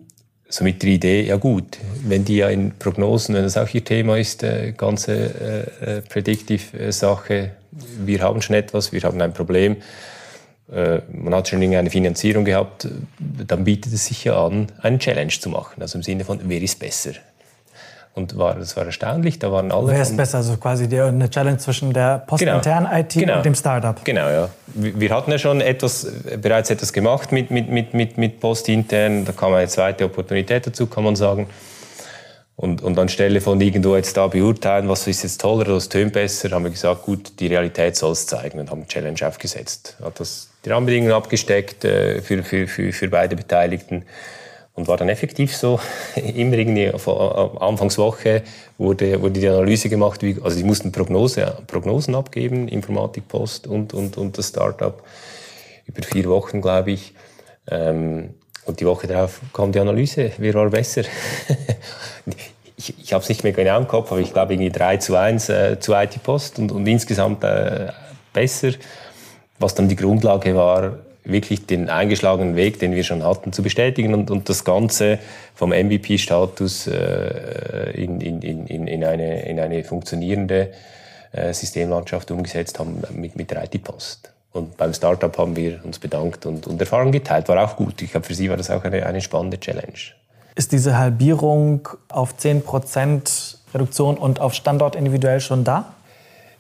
so 0.48 0.62
mit 0.62 0.82
der 0.82 0.90
Idee, 0.90 1.22
ja 1.22 1.36
gut, 1.36 1.78
wenn 2.04 2.24
die 2.24 2.36
ja 2.36 2.48
in 2.48 2.72
Prognosen, 2.78 3.34
wenn 3.34 3.42
das 3.42 3.56
auch 3.56 3.72
ihr 3.74 3.84
Thema 3.84 4.18
ist, 4.18 4.42
äh, 4.42 4.72
ganze 4.76 5.70
äh, 5.80 5.96
äh 5.96 6.00
Predictive-Sache, 6.02 7.50
wir 8.04 8.20
haben 8.20 8.40
schon 8.40 8.54
etwas, 8.54 8.92
wir 8.92 9.00
haben 9.02 9.20
ein 9.20 9.32
Problem, 9.32 9.76
äh, 10.70 11.00
man 11.12 11.34
hat 11.34 11.48
schon 11.48 11.62
eine 11.62 11.90
Finanzierung 11.90 12.44
gehabt, 12.44 12.86
dann 13.18 13.64
bietet 13.64 13.92
es 13.92 14.06
sich 14.06 14.24
ja 14.24 14.46
an, 14.46 14.68
einen 14.80 14.98
Challenge 14.98 15.32
zu 15.32 15.48
machen. 15.48 15.80
Also 15.82 15.98
im 15.98 16.02
Sinne 16.02 16.24
von, 16.24 16.38
wer 16.44 16.62
ist 16.62 16.78
besser? 16.78 17.12
Und 18.14 18.38
war, 18.38 18.54
das 18.54 18.76
war 18.76 18.86
erstaunlich, 18.86 19.40
da 19.40 19.50
waren 19.50 19.72
alle... 19.72 19.88
Wer 19.88 20.02
ist 20.02 20.16
besser? 20.16 20.38
Also 20.38 20.56
quasi 20.56 20.88
die, 20.88 21.00
eine 21.00 21.28
Challenge 21.28 21.58
zwischen 21.58 21.92
der 21.92 22.18
postinternen 22.18 22.88
genau. 22.88 23.00
IT 23.00 23.12
genau. 23.12 23.36
und 23.38 23.44
dem 23.44 23.56
Startup. 23.56 24.04
Genau, 24.04 24.28
ja. 24.28 24.48
Wir 24.66 25.10
hatten 25.10 25.32
ja 25.32 25.38
schon 25.38 25.60
etwas, 25.60 26.06
bereits 26.40 26.70
etwas 26.70 26.92
gemacht 26.92 27.32
mit, 27.32 27.50
mit, 27.50 27.68
mit, 27.70 27.92
mit, 27.92 28.16
mit 28.16 28.38
postintern. 28.38 29.24
Da 29.24 29.32
kam 29.32 29.52
eine 29.52 29.66
zweite 29.66 30.04
Opportunität 30.04 30.64
dazu, 30.64 30.86
kann 30.86 31.02
man 31.02 31.16
sagen. 31.16 31.48
Und, 32.54 32.82
und 32.82 32.96
anstelle 33.00 33.40
von 33.40 33.60
irgendwo 33.60 33.96
jetzt 33.96 34.16
da 34.16 34.28
beurteilen, 34.28 34.88
was 34.88 35.08
ist 35.08 35.24
jetzt 35.24 35.40
toller 35.40 35.62
oder 35.62 35.74
was 35.74 35.88
tönt 35.88 36.12
besser, 36.12 36.52
haben 36.52 36.62
wir 36.62 36.70
gesagt, 36.70 37.02
gut, 37.02 37.40
die 37.40 37.48
Realität 37.48 37.96
soll 37.96 38.12
es 38.12 38.28
zeigen 38.28 38.60
und 38.60 38.70
haben 38.70 38.78
eine 38.78 38.86
Challenge 38.86 39.18
aufgesetzt. 39.26 39.96
Hat 40.00 40.20
das 40.20 40.50
die 40.64 40.70
Rahmenbedingungen 40.70 41.12
abgesteckt 41.12 41.84
äh, 41.84 42.22
für, 42.22 42.44
für, 42.44 42.68
für, 42.68 42.92
für 42.92 43.08
beide 43.08 43.34
Beteiligten 43.34 44.04
und 44.74 44.88
war 44.88 44.96
dann 44.96 45.08
effektiv 45.08 45.56
so. 45.56 45.80
Immer 46.16 46.58
irgendwie 46.58 46.90
auf, 46.90 47.08
Anfangswoche 47.08 48.42
wurde, 48.76 49.20
wurde 49.22 49.40
die 49.40 49.48
Analyse 49.48 49.88
gemacht, 49.88 50.22
wie, 50.22 50.36
also 50.42 50.56
die 50.56 50.64
mussten 50.64 50.92
Prognose, 50.92 51.58
Prognosen 51.66 52.14
abgeben, 52.14 52.68
Informatik 52.68 53.28
Post 53.28 53.66
und, 53.66 53.94
und, 53.94 54.16
und 54.18 54.36
das 54.36 54.48
Startup. 54.48 55.02
Über 55.86 56.02
vier 56.02 56.28
Wochen, 56.28 56.60
glaube 56.60 56.92
ich. 56.92 57.14
Ähm, 57.70 58.34
und 58.66 58.80
die 58.80 58.86
Woche 58.86 59.06
darauf 59.06 59.40
kam 59.52 59.72
die 59.72 59.78
Analyse, 59.78 60.32
wer 60.38 60.54
war 60.54 60.70
besser. 60.70 61.02
ich 62.76 62.94
ich 62.98 63.12
habe 63.12 63.22
es 63.22 63.28
nicht 63.28 63.44
mehr 63.44 63.52
genau 63.52 63.78
im 63.78 63.86
Kopf, 63.86 64.10
aber 64.10 64.20
ich 64.20 64.32
glaube 64.32 64.54
irgendwie 64.54 64.70
3 64.70 64.96
zu 64.96 65.16
1 65.16 65.48
äh, 65.48 65.78
zu 65.78 65.92
IT 65.92 66.22
Post 66.22 66.58
und, 66.58 66.72
und 66.72 66.86
insgesamt 66.86 67.44
äh, 67.44 67.88
besser. 68.32 68.70
Was 69.58 69.74
dann 69.74 69.88
die 69.88 69.96
Grundlage 69.96 70.56
war, 70.56 70.98
wirklich 71.24 71.66
den 71.66 71.88
eingeschlagenen 71.88 72.54
Weg, 72.54 72.78
den 72.78 72.94
wir 72.94 73.02
schon 73.02 73.24
hatten, 73.24 73.52
zu 73.52 73.62
bestätigen 73.62 74.14
und, 74.14 74.30
und 74.30 74.48
das 74.48 74.64
Ganze 74.64 75.18
vom 75.54 75.70
MVP-Status 75.70 76.86
äh, 76.86 77.90
in, 77.94 78.20
in, 78.20 78.42
in, 78.42 78.86
in, 78.86 79.04
eine, 79.04 79.42
in 79.46 79.58
eine 79.58 79.84
funktionierende 79.84 80.70
äh, 81.32 81.52
Systemlandschaft 81.52 82.30
umgesetzt 82.30 82.78
haben 82.78 83.02
mit, 83.14 83.36
mit 83.36 83.50
der 83.50 83.64
IT-Post. 83.64 84.32
Und 84.52 84.76
beim 84.76 84.94
Startup 84.94 85.36
haben 85.36 85.56
wir 85.56 85.84
uns 85.84 85.98
bedankt 85.98 86.46
und, 86.46 86.66
und 86.66 86.80
Erfahrung 86.80 87.10
geteilt. 87.10 87.48
War 87.48 87.64
auch 87.64 87.74
gut. 87.74 88.00
Ich 88.02 88.12
glaube, 88.12 88.26
für 88.26 88.34
Sie 88.34 88.48
war 88.48 88.56
das 88.56 88.70
auch 88.70 88.84
eine, 88.84 89.04
eine 89.04 89.20
spannende 89.20 89.58
Challenge. 89.58 89.98
Ist 90.54 90.70
diese 90.70 90.96
Halbierung 90.96 91.88
auf 92.08 92.34
10% 92.38 93.56
Reduktion 93.74 94.16
und 94.16 94.40
auf 94.40 94.54
Standort 94.54 94.94
individuell 94.94 95.40
schon 95.40 95.64
da? 95.64 95.94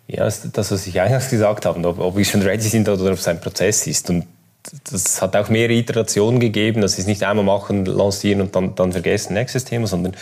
Ja, 0.08 0.24
das, 0.24 0.72
was 0.72 0.86
ich 0.86 1.00
eingangs 1.00 1.30
gesagt 1.30 1.64
habe, 1.64 1.86
ob, 1.88 2.00
ob 2.00 2.16
wir 2.16 2.24
schon 2.24 2.42
ready 2.42 2.62
sind 2.62 2.88
oder 2.88 3.12
ob 3.12 3.18
es 3.18 3.28
ein 3.28 3.40
Prozess 3.40 3.86
ist. 3.86 4.10
Und 4.10 4.26
das 4.90 5.20
hat 5.20 5.36
auch 5.36 5.48
mehrere 5.48 5.74
Iterationen 5.74 6.40
gegeben. 6.40 6.80
Das 6.80 6.98
ist 6.98 7.06
nicht 7.06 7.22
einmal 7.22 7.44
machen, 7.44 7.84
lancieren 7.84 8.40
und 8.40 8.56
dann, 8.56 8.74
dann 8.74 8.92
vergessen, 8.92 9.34
nächstes 9.34 9.64
Thema, 9.64 9.86
sondern 9.86 10.16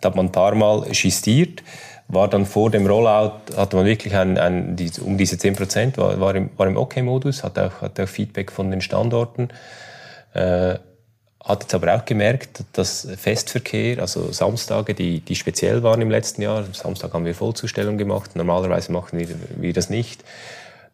da 0.00 0.08
hat 0.08 0.16
man 0.16 0.26
ein 0.26 0.32
paar 0.32 0.54
Mal 0.54 0.86
justiert. 0.92 1.62
War 2.08 2.28
dann 2.28 2.44
vor 2.44 2.70
dem 2.70 2.86
Rollout, 2.86 3.56
hatte 3.56 3.76
man 3.76 3.86
wirklich 3.86 4.14
ein, 4.14 4.36
ein, 4.36 4.76
um 5.02 5.16
diese 5.16 5.38
10 5.38 5.56
Prozent, 5.56 5.98
war, 5.98 6.20
war 6.20 6.34
im, 6.34 6.50
war 6.56 6.66
im 6.66 6.76
OK-Modus, 6.76 7.42
hat 7.42 7.58
auch, 7.58 7.80
hat 7.80 7.98
auch 7.98 8.08
Feedback 8.08 8.52
von 8.52 8.70
den 8.70 8.82
Standorten. 8.82 9.48
Äh, 10.34 10.74
hat 11.42 11.62
jetzt 11.62 11.74
aber 11.74 11.94
auch 11.94 12.04
gemerkt, 12.04 12.64
dass 12.72 13.06
Festverkehr, 13.16 13.98
also 14.00 14.32
Samstage, 14.32 14.94
die, 14.94 15.20
die 15.20 15.34
speziell 15.34 15.82
waren 15.82 16.00
im 16.00 16.10
letzten 16.10 16.40
Jahr, 16.40 16.64
Samstag 16.72 17.12
haben 17.12 17.26
wir 17.26 17.34
Vollzustellung 17.34 17.98
gemacht, 17.98 18.34
normalerweise 18.34 18.92
machen 18.92 19.18
wir, 19.18 19.28
wir 19.56 19.72
das 19.74 19.90
nicht 19.90 20.24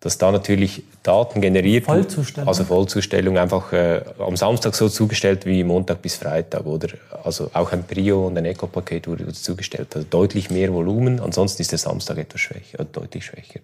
dass 0.01 0.17
da 0.17 0.33
natürlich 0.33 0.83
Daten 1.03 1.43
generiert 1.43 1.85
Vollzustellung. 1.85 2.49
Also 2.49 2.65
Vollzustellung 2.65 3.37
einfach 3.37 3.73
äh, 3.75 4.01
am 4.19 4.35
Samstag 4.35 4.75
so 4.75 4.89
zugestellt 4.89 5.45
wie 5.45 5.63
Montag 5.63 6.01
bis 6.01 6.17
Freitag, 6.17 6.65
oder? 6.65 6.89
Also 7.23 7.51
auch 7.53 7.71
ein 7.73 7.85
Prio 7.85 8.27
und 8.27 8.39
ein 8.39 8.47
Eco-Paket 8.47 9.07
wurde 9.07 9.31
zugestellt. 9.33 9.89
Also 9.95 10.07
deutlich 10.09 10.51
mehr 10.51 10.73
Volumen. 10.73 11.21
Ansonsten 11.21 11.61
ist 11.61 11.73
der 11.73 11.79
Samstag 11.79 12.17
etwas 12.17 12.41
schwächer, 12.41 12.81
äh, 12.81 12.85
deutlich 12.91 13.27
schwächer. 13.27 13.61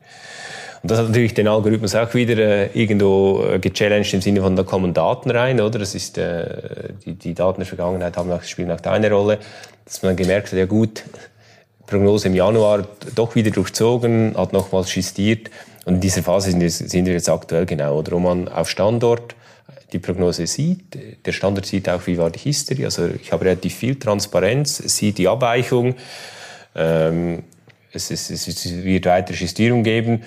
Und 0.82 0.90
das 0.90 0.98
hat 0.98 1.08
natürlich 1.08 1.32
den 1.32 1.48
Algorithmus 1.48 1.94
auch 1.94 2.12
wieder 2.12 2.36
äh, 2.36 2.66
irgendwo 2.74 3.42
äh, 3.42 3.58
gechallenged 3.58 4.12
im 4.12 4.20
Sinne 4.20 4.42
von, 4.42 4.54
da 4.56 4.62
kommen 4.62 4.92
Daten 4.92 5.30
rein, 5.30 5.58
oder? 5.58 5.78
Das 5.78 5.94
ist, 5.94 6.18
äh, 6.18 6.90
die, 7.06 7.14
die 7.14 7.32
Daten 7.32 7.60
der 7.60 7.66
Vergangenheit 7.66 8.18
haben 8.18 8.30
auch, 8.30 8.42
spielen 8.42 8.70
auch 8.70 8.80
da 8.80 8.92
eine 8.92 9.10
Rolle. 9.10 9.38
Dass 9.86 10.02
man 10.02 10.16
gemerkt 10.16 10.48
hat, 10.48 10.58
ja 10.58 10.66
gut, 10.66 11.02
Prognose 11.86 12.28
im 12.28 12.34
Januar 12.34 12.86
doch 13.14 13.34
wieder 13.36 13.50
durchzogen, 13.50 14.34
hat 14.36 14.52
nochmals 14.52 14.94
justiert. 14.94 15.50
Und 15.86 15.94
in 15.94 16.00
dieser 16.00 16.24
Phase 16.24 16.50
sind 16.50 17.06
wir, 17.06 17.12
jetzt 17.12 17.28
aktuell 17.28 17.64
genau, 17.64 18.00
oder 18.00 18.12
wo 18.12 18.18
man 18.18 18.48
auf 18.48 18.68
Standort 18.68 19.36
die 19.92 20.00
Prognose 20.00 20.48
sieht. 20.48 20.98
Der 21.24 21.30
Standort 21.30 21.64
sieht 21.64 21.88
auch, 21.88 22.04
wie 22.08 22.18
war 22.18 22.28
die 22.28 22.40
History. 22.40 22.84
Also 22.84 23.06
ich 23.06 23.30
habe 23.30 23.44
relativ 23.44 23.76
viel 23.76 23.96
Transparenz, 23.96 24.78
sieht 24.78 25.16
die 25.18 25.28
Abweichung. 25.28 25.94
Ähm, 26.74 27.44
es, 27.92 28.10
es, 28.10 28.30
es, 28.30 28.84
wird 28.84 29.06
weitere 29.06 29.36
Justierung 29.36 29.84
geben. 29.84 30.24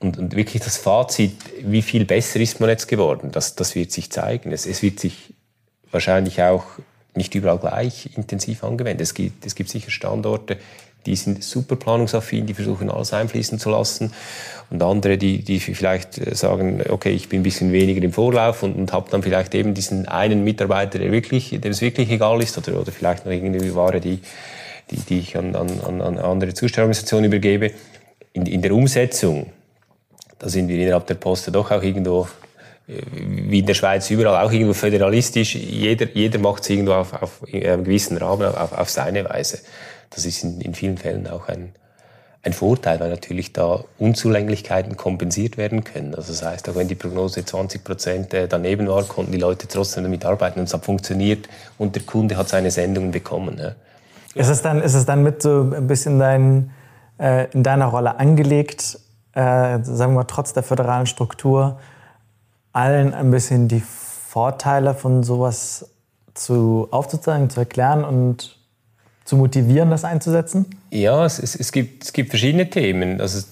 Und, 0.00 0.18
und, 0.18 0.36
wirklich 0.36 0.62
das 0.62 0.76
Fazit, 0.76 1.34
wie 1.62 1.80
viel 1.80 2.04
besser 2.04 2.38
ist 2.38 2.60
man 2.60 2.68
jetzt 2.68 2.88
geworden, 2.88 3.30
das, 3.32 3.54
das 3.54 3.74
wird 3.74 3.90
sich 3.90 4.10
zeigen. 4.10 4.52
Es, 4.52 4.66
es 4.66 4.82
wird 4.82 5.00
sich 5.00 5.32
wahrscheinlich 5.90 6.42
auch 6.42 6.64
nicht 7.14 7.34
überall 7.34 7.58
gleich 7.58 8.10
intensiv 8.16 8.64
angewendet. 8.64 9.02
Es 9.02 9.14
gibt, 9.14 9.44
es 9.44 9.54
gibt 9.54 9.68
sicher 9.68 9.90
Standorte, 9.90 10.58
die 11.06 11.16
sind 11.16 11.42
super 11.42 11.76
planungsaffin, 11.76 12.46
die 12.46 12.54
versuchen 12.54 12.88
alles 12.90 13.12
einfließen 13.12 13.58
zu 13.58 13.70
lassen. 13.70 14.12
Und 14.70 14.82
andere, 14.82 15.18
die, 15.18 15.42
die 15.42 15.58
vielleicht 15.58 16.14
sagen, 16.36 16.82
okay, 16.88 17.10
ich 17.10 17.28
bin 17.28 17.40
ein 17.40 17.42
bisschen 17.42 17.72
weniger 17.72 18.02
im 18.02 18.12
Vorlauf 18.12 18.62
und, 18.62 18.76
und 18.76 18.92
habe 18.92 19.10
dann 19.10 19.22
vielleicht 19.22 19.54
eben 19.54 19.74
diesen 19.74 20.06
einen 20.06 20.44
Mitarbeiter, 20.44 20.98
der 20.98 21.10
wirklich, 21.10 21.50
dem 21.50 21.72
es 21.72 21.80
wirklich 21.80 22.10
egal 22.10 22.40
ist, 22.40 22.56
oder, 22.56 22.80
oder 22.80 22.92
vielleicht 22.92 23.26
noch 23.26 23.32
irgendwie 23.32 23.74
Ware, 23.74 24.00
die, 24.00 24.20
die, 24.90 24.96
die 24.96 25.18
ich 25.18 25.36
an, 25.36 25.56
an, 25.56 26.00
an 26.00 26.18
andere 26.18 26.54
Zustellorganisationen 26.54 27.26
übergebe. 27.26 27.72
In, 28.32 28.46
in 28.46 28.62
der 28.62 28.72
Umsetzung, 28.72 29.46
da 30.38 30.48
sind 30.48 30.68
wir 30.68 30.78
innerhalb 30.78 31.06
der 31.08 31.14
Poste 31.14 31.50
doch 31.50 31.70
auch 31.70 31.82
irgendwo 31.82 32.28
wie 32.86 33.60
in 33.60 33.66
der 33.66 33.74
Schweiz 33.74 34.10
überall 34.10 34.44
auch 34.44 34.52
irgendwo 34.52 34.74
föderalistisch. 34.74 35.54
Jeder, 35.54 36.06
jeder 36.12 36.38
macht 36.38 36.62
es 36.62 36.70
irgendwo 36.70 36.92
auf, 36.92 37.22
auf 37.22 37.42
einem 37.52 37.84
gewissen 37.84 38.16
Rahmen, 38.16 38.54
auf, 38.54 38.72
auf 38.72 38.90
seine 38.90 39.24
Weise. 39.28 39.58
Das 40.10 40.26
ist 40.26 40.42
in, 40.42 40.60
in 40.60 40.74
vielen 40.74 40.98
Fällen 40.98 41.26
auch 41.28 41.48
ein, 41.48 41.72
ein 42.42 42.52
Vorteil, 42.52 42.98
weil 43.00 43.10
natürlich 43.10 43.52
da 43.52 43.84
Unzulänglichkeiten 43.98 44.96
kompensiert 44.96 45.56
werden 45.56 45.84
können. 45.84 46.14
Also 46.14 46.32
das 46.32 46.42
heißt, 46.42 46.68
auch 46.68 46.74
wenn 46.74 46.88
die 46.88 46.96
Prognose 46.96 47.44
20 47.44 47.84
Prozent 47.84 48.34
äh, 48.34 48.48
daneben 48.48 48.88
war, 48.88 49.04
konnten 49.04 49.32
die 49.32 49.38
Leute 49.38 49.68
trotzdem 49.68 50.02
damit 50.02 50.24
arbeiten 50.24 50.58
und 50.58 50.66
es 50.66 50.74
hat 50.74 50.84
funktioniert 50.84 51.48
und 51.78 51.94
der 51.94 52.02
Kunde 52.02 52.36
hat 52.36 52.48
seine 52.48 52.70
Sendungen 52.70 53.12
bekommen. 53.12 53.58
Ja. 53.58 53.74
Ist, 54.34 54.48
es 54.48 54.62
dann, 54.62 54.82
ist 54.82 54.94
es 54.94 55.06
dann 55.06 55.22
mit 55.22 55.42
so 55.42 55.70
ein 55.72 55.86
bisschen 55.86 56.18
dein, 56.18 56.72
äh, 57.18 57.50
in 57.52 57.62
deiner 57.62 57.86
Rolle 57.86 58.18
angelegt, 58.18 58.98
äh, 59.34 59.78
sagen 59.82 60.14
wir 60.14 60.26
trotz 60.26 60.52
der 60.52 60.62
föderalen 60.62 61.06
Struktur, 61.06 61.78
allen 62.72 63.14
ein 63.14 63.30
bisschen 63.30 63.68
die 63.68 63.80
Vorteile 63.80 64.94
von 64.94 65.22
sowas 65.22 65.90
zu, 66.34 66.88
aufzuzeigen, 66.90 67.50
zu 67.50 67.60
erklären 67.60 68.04
und 68.04 68.58
zu 69.24 69.36
motivieren, 69.36 69.90
das 69.90 70.04
einzusetzen? 70.04 70.66
Ja, 70.90 71.24
es, 71.24 71.38
es, 71.38 71.54
es, 71.54 71.72
gibt, 71.72 72.04
es 72.04 72.12
gibt 72.12 72.30
verschiedene 72.30 72.68
Themen. 72.68 73.20
Also, 73.20 73.46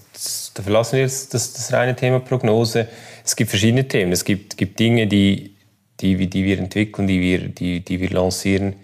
da 0.54 0.62
verlassen 0.62 0.92
wir 0.94 1.00
jetzt 1.00 1.32
das, 1.34 1.52
das 1.52 1.72
reine 1.72 1.94
Thema 1.94 2.20
Prognose. 2.20 2.88
Es 3.24 3.36
gibt 3.36 3.50
verschiedene 3.50 3.86
Themen. 3.86 4.12
Es 4.12 4.24
gibt, 4.24 4.56
gibt 4.56 4.78
Dinge, 4.78 5.06
die, 5.06 5.54
die, 6.00 6.28
die 6.28 6.44
wir 6.44 6.58
entwickeln, 6.58 7.06
die 7.06 7.20
wir, 7.20 7.48
die, 7.48 7.80
die 7.80 8.00
wir 8.00 8.10
lancieren, 8.10 8.74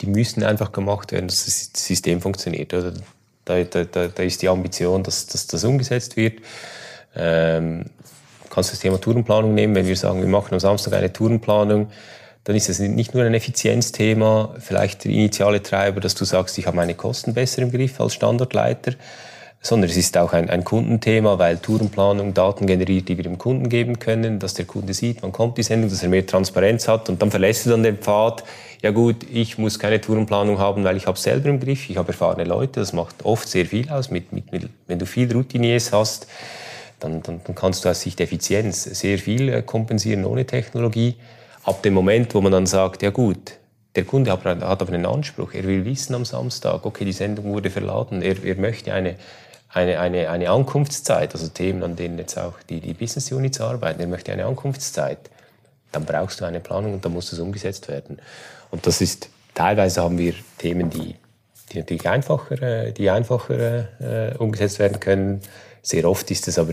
die 0.00 0.06
müssen 0.06 0.42
einfach 0.42 0.72
gemacht 0.72 1.12
werden, 1.12 1.28
dass 1.28 1.44
das 1.44 1.70
System 1.74 2.20
funktioniert. 2.20 2.72
Oder? 2.74 2.94
Da, 3.44 3.64
da, 3.64 3.84
da 3.84 4.22
ist 4.22 4.42
die 4.42 4.48
Ambition, 4.48 5.02
dass, 5.02 5.26
dass 5.26 5.46
das 5.46 5.64
umgesetzt 5.64 6.16
wird. 6.16 6.40
Ähm, 7.16 7.86
kannst 8.50 8.72
das 8.72 8.80
Thema 8.80 9.00
Tourenplanung 9.00 9.54
nehmen. 9.54 9.74
Wenn 9.74 9.86
wir 9.86 9.96
sagen, 9.96 10.20
wir 10.20 10.28
machen 10.28 10.52
am 10.52 10.60
Samstag 10.60 10.92
eine 10.94 11.12
Tourenplanung, 11.12 11.88
dann 12.44 12.56
ist 12.56 12.68
es 12.68 12.78
nicht 12.78 13.14
nur 13.14 13.24
ein 13.24 13.34
Effizienzthema, 13.34 14.54
vielleicht 14.58 15.04
der 15.04 15.12
initiale 15.12 15.62
Treiber, 15.62 16.00
dass 16.00 16.14
du 16.14 16.24
sagst, 16.24 16.58
ich 16.58 16.66
habe 16.66 16.76
meine 16.76 16.94
Kosten 16.94 17.34
besser 17.34 17.62
im 17.62 17.70
Griff 17.70 18.00
als 18.00 18.14
Standortleiter, 18.14 18.92
sondern 19.62 19.90
es 19.90 19.96
ist 19.96 20.16
auch 20.16 20.32
ein, 20.32 20.48
ein 20.48 20.64
Kundenthema, 20.64 21.38
weil 21.38 21.58
Tourenplanung 21.58 22.32
Daten 22.32 22.66
generiert, 22.66 23.08
die 23.08 23.18
wir 23.18 23.24
dem 23.24 23.36
Kunden 23.36 23.68
geben 23.68 23.98
können, 23.98 24.38
dass 24.38 24.54
der 24.54 24.64
Kunde 24.64 24.94
sieht, 24.94 25.22
wann 25.22 25.32
kommt 25.32 25.58
die 25.58 25.62
Sendung, 25.62 25.90
dass 25.90 26.02
er 26.02 26.08
mehr 26.08 26.26
Transparenz 26.26 26.88
hat 26.88 27.10
und 27.10 27.20
dann 27.20 27.30
verlässt 27.30 27.66
er 27.66 27.72
dann 27.72 27.82
den 27.82 27.98
Pfad, 27.98 28.42
ja 28.82 28.90
gut, 28.90 29.16
ich 29.30 29.58
muss 29.58 29.78
keine 29.78 30.00
Tourenplanung 30.00 30.58
haben, 30.58 30.82
weil 30.84 30.96
ich 30.96 31.06
habe 31.06 31.18
selber 31.18 31.50
im 31.50 31.60
Griff, 31.60 31.90
ich 31.90 31.98
habe 31.98 32.08
erfahrene 32.08 32.44
Leute, 32.44 32.80
das 32.80 32.94
macht 32.94 33.16
oft 33.24 33.46
sehr 33.46 33.66
viel 33.66 33.90
aus, 33.90 34.10
mit, 34.10 34.32
mit, 34.32 34.50
mit, 34.50 34.70
wenn 34.86 34.98
du 34.98 35.04
viel 35.04 35.30
Routiniers 35.30 35.92
hast, 35.92 36.26
dann, 37.00 37.22
dann, 37.22 37.40
dann 37.44 37.54
kannst 37.54 37.84
du 37.84 37.88
aus 37.88 38.00
Sicht 38.00 38.20
Effizienz 38.20 38.84
sehr 38.84 39.18
viel 39.18 39.48
äh, 39.48 39.62
kompensieren 39.62 40.24
ohne 40.24 40.46
Technologie. 40.46 41.16
Ab 41.64 41.82
dem 41.82 41.94
Moment, 41.94 42.34
wo 42.34 42.40
man 42.40 42.52
dann 42.52 42.66
sagt, 42.66 43.02
ja 43.02 43.10
gut, 43.10 43.58
der 43.94 44.04
Kunde 44.04 44.32
hat, 44.32 44.46
aber 44.46 44.88
einen 44.88 45.06
Anspruch, 45.06 45.52
er 45.52 45.64
will 45.64 45.84
wissen 45.84 46.14
am 46.14 46.24
Samstag, 46.24 46.86
okay, 46.86 47.04
die 47.04 47.12
Sendung 47.12 47.46
wurde 47.46 47.70
verladen, 47.70 48.22
er, 48.22 48.42
er 48.44 48.54
möchte 48.54 48.94
eine, 48.94 49.16
eine, 49.68 49.98
eine, 49.98 50.30
eine 50.30 50.50
Ankunftszeit, 50.50 51.34
also 51.34 51.48
Themen, 51.48 51.82
an 51.82 51.96
denen 51.96 52.18
jetzt 52.18 52.38
auch 52.38 52.54
die, 52.68 52.80
die 52.80 52.94
Business 52.94 53.32
Units 53.32 53.60
arbeiten, 53.60 54.00
er 54.00 54.06
möchte 54.06 54.32
eine 54.32 54.46
Ankunftszeit, 54.46 55.18
dann 55.92 56.04
brauchst 56.04 56.40
du 56.40 56.44
eine 56.44 56.60
Planung 56.60 56.94
und 56.94 57.04
dann 57.04 57.12
muss 57.12 57.30
das 57.30 57.40
umgesetzt 57.40 57.88
werden. 57.88 58.20
Und 58.70 58.86
das 58.86 59.00
ist, 59.00 59.28
teilweise 59.54 60.02
haben 60.02 60.18
wir 60.18 60.34
Themen, 60.58 60.90
die, 60.90 61.16
die 61.72 61.78
natürlich 61.78 62.08
einfacher, 62.08 62.62
äh, 62.62 62.92
die 62.92 63.10
einfacher 63.10 63.88
äh, 64.00 64.36
umgesetzt 64.36 64.78
werden 64.78 65.00
können. 65.00 65.40
Sehr 65.82 66.08
oft 66.08 66.30
ist 66.30 66.48
es 66.48 66.58
aber 66.58 66.72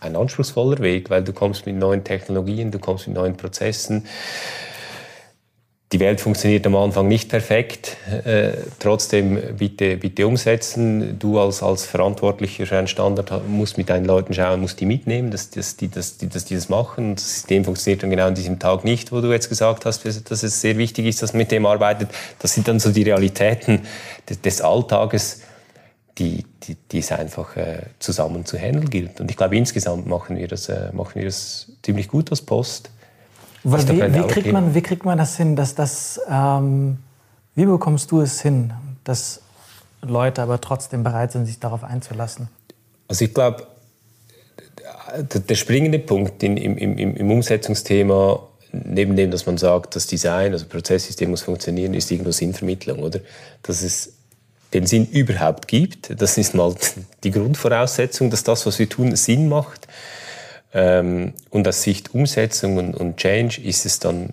ein 0.00 0.16
anspruchsvoller 0.16 0.78
Weg, 0.78 1.10
weil 1.10 1.22
du 1.22 1.32
kommst 1.32 1.66
mit 1.66 1.76
neuen 1.76 2.04
Technologien, 2.04 2.70
du 2.70 2.78
kommst 2.78 3.06
mit 3.06 3.16
neuen 3.16 3.36
Prozessen. 3.36 4.06
Die 5.92 5.98
Welt 5.98 6.20
funktioniert 6.20 6.64
am 6.68 6.76
Anfang 6.76 7.08
nicht 7.08 7.28
perfekt. 7.28 7.96
Äh, 8.24 8.52
trotzdem 8.78 9.56
bitte, 9.58 9.96
bitte 9.96 10.24
umsetzen. 10.24 11.18
Du 11.18 11.40
als, 11.40 11.64
als 11.64 11.84
Verantwortlicher 11.84 12.64
für 12.64 12.78
einen 12.78 12.86
Standard 12.86 13.48
musst 13.48 13.76
mit 13.76 13.90
deinen 13.90 14.04
Leuten 14.04 14.32
schauen, 14.32 14.60
musst 14.60 14.78
die 14.78 14.86
mitnehmen, 14.86 15.32
dass, 15.32 15.50
dass, 15.50 15.76
die, 15.76 15.88
dass, 15.88 16.16
die, 16.16 16.28
dass 16.28 16.44
die 16.44 16.54
das 16.54 16.68
machen. 16.68 17.16
Das 17.16 17.34
System 17.34 17.64
funktioniert 17.64 18.04
dann 18.04 18.10
genau 18.10 18.28
an 18.28 18.36
diesem 18.36 18.60
Tag 18.60 18.84
nicht, 18.84 19.10
wo 19.10 19.20
du 19.20 19.32
jetzt 19.32 19.48
gesagt 19.48 19.84
hast, 19.84 20.04
dass 20.04 20.42
es 20.44 20.60
sehr 20.60 20.78
wichtig 20.78 21.06
ist, 21.06 21.22
dass 21.22 21.32
man 21.32 21.38
mit 21.38 21.50
dem 21.50 21.66
arbeitet. 21.66 22.10
Das 22.38 22.54
sind 22.54 22.68
dann 22.68 22.78
so 22.78 22.92
die 22.92 23.02
Realitäten 23.02 23.80
des, 24.28 24.40
des 24.40 24.60
Alltages 24.60 25.40
die, 26.20 26.44
die, 26.62 26.76
die 26.92 26.98
es 26.98 27.10
einfach 27.10 27.56
äh, 27.56 27.78
zusammen 27.98 28.44
zu 28.44 28.58
handeln 28.58 28.90
gilt. 28.90 29.20
Und 29.20 29.30
ich 29.30 29.36
glaube, 29.36 29.56
insgesamt 29.56 30.06
machen 30.06 30.36
wir 30.36 30.46
das, 30.46 30.68
äh, 30.68 30.92
machen 30.92 31.14
wir 31.14 31.24
das 31.24 31.72
ziemlich 31.82 32.08
gut 32.08 32.30
als 32.30 32.42
Post. 32.42 32.90
Wie, 33.64 33.72
wie, 33.72 34.26
kriegt 34.26 34.52
man, 34.52 34.74
wie 34.74 34.82
kriegt 34.82 35.04
man 35.04 35.18
das 35.18 35.36
hin, 35.36 35.56
dass 35.56 35.74
das, 35.74 36.20
ähm, 36.30 36.98
wie 37.54 37.64
bekommst 37.64 38.10
du 38.10 38.20
es 38.20 38.40
hin, 38.40 38.72
dass 39.04 39.40
Leute 40.02 40.42
aber 40.42 40.60
trotzdem 40.60 41.02
bereit 41.02 41.32
sind, 41.32 41.46
sich 41.46 41.58
darauf 41.58 41.84
einzulassen? 41.84 42.48
Also 43.08 43.24
ich 43.24 43.34
glaube, 43.34 43.66
der 45.48 45.54
springende 45.56 45.98
Punkt 45.98 46.42
im, 46.42 46.56
im, 46.56 46.76
im, 46.76 47.16
im 47.16 47.30
Umsetzungsthema 47.30 48.40
neben 48.72 49.16
dem, 49.16 49.30
dass 49.30 49.46
man 49.46 49.58
sagt, 49.58 49.96
das 49.96 50.06
Design, 50.06 50.52
also 50.52 50.66
Prozesssystem 50.66 51.30
muss 51.30 51.42
funktionieren, 51.42 51.94
ist 51.94 52.10
irgendwo 52.10 52.30
Sinnvermittlung, 52.30 53.00
oder? 53.00 53.20
Dass 53.62 53.82
es 53.82 54.12
den 54.74 54.86
Sinn 54.86 55.06
überhaupt 55.06 55.68
gibt. 55.68 56.20
Das 56.20 56.38
ist 56.38 56.54
mal 56.54 56.74
die 57.24 57.30
Grundvoraussetzung, 57.30 58.30
dass 58.30 58.44
das, 58.44 58.66
was 58.66 58.78
wir 58.78 58.88
tun, 58.88 59.16
Sinn 59.16 59.48
macht. 59.48 59.88
Ähm, 60.72 61.34
und 61.50 61.66
aus 61.66 61.82
Sicht 61.82 62.14
Umsetzung 62.14 62.76
und, 62.76 62.94
und 62.94 63.16
Change 63.16 63.60
ist 63.60 63.86
es 63.86 63.98
dann 63.98 64.30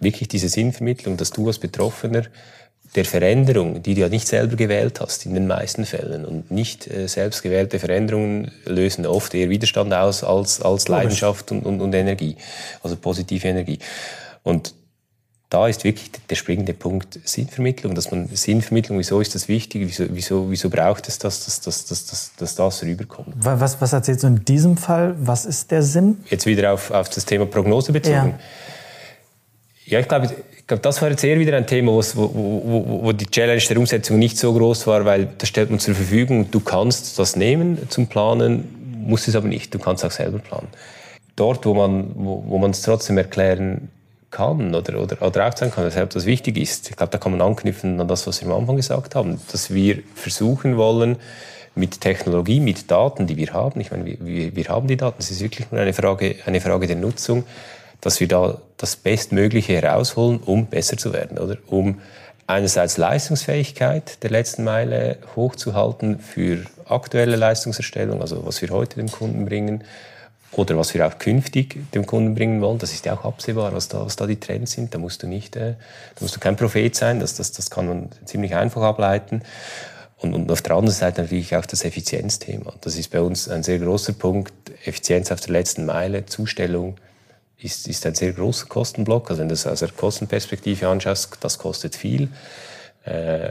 wirklich 0.00 0.28
diese 0.28 0.48
Sinnvermittlung, 0.48 1.16
dass 1.16 1.30
du 1.30 1.46
als 1.46 1.58
Betroffener 1.58 2.24
der 2.94 3.04
Veränderung, 3.04 3.82
die 3.82 3.94
du 3.94 4.02
ja 4.02 4.08
nicht 4.08 4.28
selber 4.28 4.56
gewählt 4.56 5.00
hast, 5.00 5.26
in 5.26 5.34
den 5.34 5.46
meisten 5.46 5.84
Fällen. 5.84 6.24
Und 6.24 6.50
nicht 6.50 6.86
äh, 6.86 7.08
selbst 7.08 7.42
gewählte 7.42 7.78
Veränderungen 7.78 8.52
lösen 8.64 9.06
oft 9.06 9.34
eher 9.34 9.50
Widerstand 9.50 9.92
aus 9.92 10.24
als, 10.24 10.60
als 10.62 10.88
Leidenschaft 10.88 11.52
und, 11.52 11.64
und, 11.64 11.80
und 11.80 11.94
Energie, 11.94 12.36
also 12.82 12.96
positive 12.96 13.48
Energie. 13.48 13.78
Und 14.42 14.74
da 15.48 15.68
ist 15.68 15.84
wirklich 15.84 16.10
der 16.28 16.34
springende 16.34 16.74
Punkt 16.74 17.20
Sinnvermittlung, 17.24 17.94
dass 17.94 18.10
man 18.10 18.28
Sinnvermittlung, 18.28 18.98
wieso 18.98 19.20
ist 19.20 19.34
das 19.34 19.46
wichtig, 19.46 19.82
wieso, 19.86 20.04
wieso, 20.10 20.50
wieso 20.50 20.68
braucht 20.68 21.06
es 21.06 21.18
das, 21.18 21.44
dass, 21.44 21.60
dass, 21.60 21.84
dass, 21.84 22.06
dass, 22.06 22.32
dass 22.36 22.54
das 22.56 22.82
rüberkommt. 22.82 23.28
Was, 23.36 23.80
was 23.80 23.92
erzählst 23.92 24.24
du 24.24 24.26
in 24.26 24.44
diesem 24.44 24.76
Fall? 24.76 25.14
Was 25.20 25.44
ist 25.44 25.70
der 25.70 25.82
Sinn? 25.82 26.18
Jetzt 26.28 26.46
wieder 26.46 26.72
auf, 26.72 26.90
auf 26.90 27.08
das 27.10 27.24
Thema 27.24 27.46
Prognose 27.46 27.92
bezogen. 27.92 28.34
Ja, 29.84 29.92
ja 29.92 30.00
ich 30.00 30.08
glaube, 30.08 30.34
ich 30.58 30.66
glaube, 30.66 30.82
das 30.82 31.00
war 31.00 31.10
jetzt 31.10 31.22
eher 31.22 31.38
wieder 31.38 31.56
ein 31.56 31.66
Thema, 31.68 31.92
wo, 31.92 32.02
wo, 32.14 33.04
wo 33.04 33.12
die 33.12 33.26
Challenge 33.26 33.62
der 33.62 33.78
Umsetzung 33.78 34.18
nicht 34.18 34.36
so 34.36 34.52
groß 34.52 34.88
war, 34.88 35.04
weil 35.04 35.28
das 35.38 35.48
stellt 35.48 35.70
man 35.70 35.78
zur 35.78 35.94
Verfügung, 35.94 36.50
du 36.50 36.58
kannst 36.58 37.20
das 37.20 37.36
nehmen 37.36 37.88
zum 37.88 38.08
Planen, 38.08 39.04
musst 39.06 39.28
es 39.28 39.36
aber 39.36 39.46
nicht, 39.46 39.72
du 39.72 39.78
kannst 39.78 40.04
auch 40.04 40.10
selber 40.10 40.40
planen. 40.40 40.66
Dort, 41.36 41.66
wo 41.66 41.74
man 41.74 42.10
wo, 42.16 42.42
wo 42.48 42.66
es 42.66 42.82
trotzdem 42.82 43.16
erklären 43.16 43.90
kann 44.30 44.74
oder, 44.74 45.00
oder, 45.00 45.22
oder 45.22 45.46
aufzeigen 45.46 45.74
kann, 45.74 45.84
weshalb 45.84 46.10
das 46.10 46.26
wichtig 46.26 46.58
ist, 46.58 46.90
ich 46.90 46.96
glaube, 46.96 47.10
da 47.10 47.18
kann 47.18 47.32
man 47.32 47.40
anknüpfen 47.40 48.00
an 48.00 48.08
das, 48.08 48.26
was 48.26 48.42
wir 48.42 48.52
am 48.52 48.60
Anfang 48.60 48.76
gesagt 48.76 49.14
haben, 49.14 49.40
dass 49.52 49.72
wir 49.72 50.02
versuchen 50.14 50.76
wollen, 50.76 51.16
mit 51.76 52.00
Technologie, 52.00 52.58
mit 52.58 52.90
Daten, 52.90 53.26
die 53.26 53.36
wir 53.36 53.52
haben, 53.52 53.80
ich 53.80 53.90
meine, 53.90 54.16
wir, 54.18 54.56
wir 54.56 54.64
haben 54.68 54.88
die 54.88 54.96
Daten, 54.96 55.16
es 55.18 55.30
ist 55.30 55.42
wirklich 55.42 55.70
nur 55.70 55.80
eine 55.80 55.92
Frage, 55.92 56.36
eine 56.46 56.60
Frage 56.60 56.86
der 56.86 56.96
Nutzung, 56.96 57.44
dass 58.00 58.18
wir 58.18 58.28
da 58.28 58.58
das 58.78 58.96
Bestmögliche 58.96 59.74
herausholen, 59.74 60.40
um 60.44 60.66
besser 60.66 60.96
zu 60.96 61.12
werden, 61.12 61.38
oder? 61.38 61.58
Um 61.66 62.00
einerseits 62.46 62.96
Leistungsfähigkeit 62.96 64.22
der 64.22 64.30
letzten 64.30 64.64
Meile 64.64 65.18
hochzuhalten 65.34 66.18
für 66.18 66.64
aktuelle 66.88 67.36
Leistungserstellung, 67.36 68.20
also 68.20 68.46
was 68.46 68.62
wir 68.62 68.70
heute 68.70 68.96
dem 68.96 69.10
Kunden 69.10 69.44
bringen, 69.44 69.84
oder 70.56 70.76
was 70.76 70.94
wir 70.94 71.06
auch 71.06 71.18
künftig 71.18 71.92
dem 71.92 72.06
Kunden 72.06 72.34
bringen 72.34 72.60
wollen. 72.62 72.78
Das 72.78 72.92
ist 72.92 73.04
ja 73.04 73.14
auch 73.14 73.24
absehbar, 73.24 73.72
was 73.72 73.88
da, 73.88 74.04
was 74.04 74.16
da 74.16 74.26
die 74.26 74.40
Trends 74.40 74.72
sind. 74.72 74.94
Da 74.94 74.98
musst 74.98 75.22
du 75.22 75.26
nicht, 75.26 75.54
äh, 75.54 75.74
da 76.14 76.20
musst 76.20 76.34
du 76.34 76.40
kein 76.40 76.56
Prophet 76.56 76.94
sein. 76.94 77.20
Das, 77.20 77.34
das, 77.34 77.52
das 77.52 77.70
kann 77.70 77.86
man 77.86 78.08
ziemlich 78.24 78.54
einfach 78.54 78.82
ableiten. 78.82 79.42
Und, 80.18 80.34
und 80.34 80.50
auf 80.50 80.62
der 80.62 80.76
anderen 80.76 80.94
Seite 80.94 81.22
natürlich 81.22 81.54
auch 81.54 81.66
das 81.66 81.84
Effizienzthema. 81.84 82.72
Das 82.80 82.96
ist 82.96 83.10
bei 83.10 83.20
uns 83.20 83.48
ein 83.48 83.62
sehr 83.62 83.78
großer 83.78 84.14
Punkt. 84.14 84.52
Effizienz 84.84 85.30
auf 85.30 85.40
der 85.40 85.52
letzten 85.52 85.84
Meile, 85.84 86.24
Zustellung 86.24 86.96
ist, 87.58 87.86
ist 87.86 88.06
ein 88.06 88.14
sehr 88.14 88.32
großer 88.32 88.66
Kostenblock. 88.66 89.28
Also 89.30 89.40
wenn 89.40 89.48
du 89.48 89.52
das 89.52 89.66
aus 89.66 89.80
der 89.80 89.90
Kostenperspektive 89.90 90.88
anschaust, 90.88 91.36
das 91.40 91.58
kostet 91.58 91.96
viel. 91.96 92.30
Äh, 93.04 93.50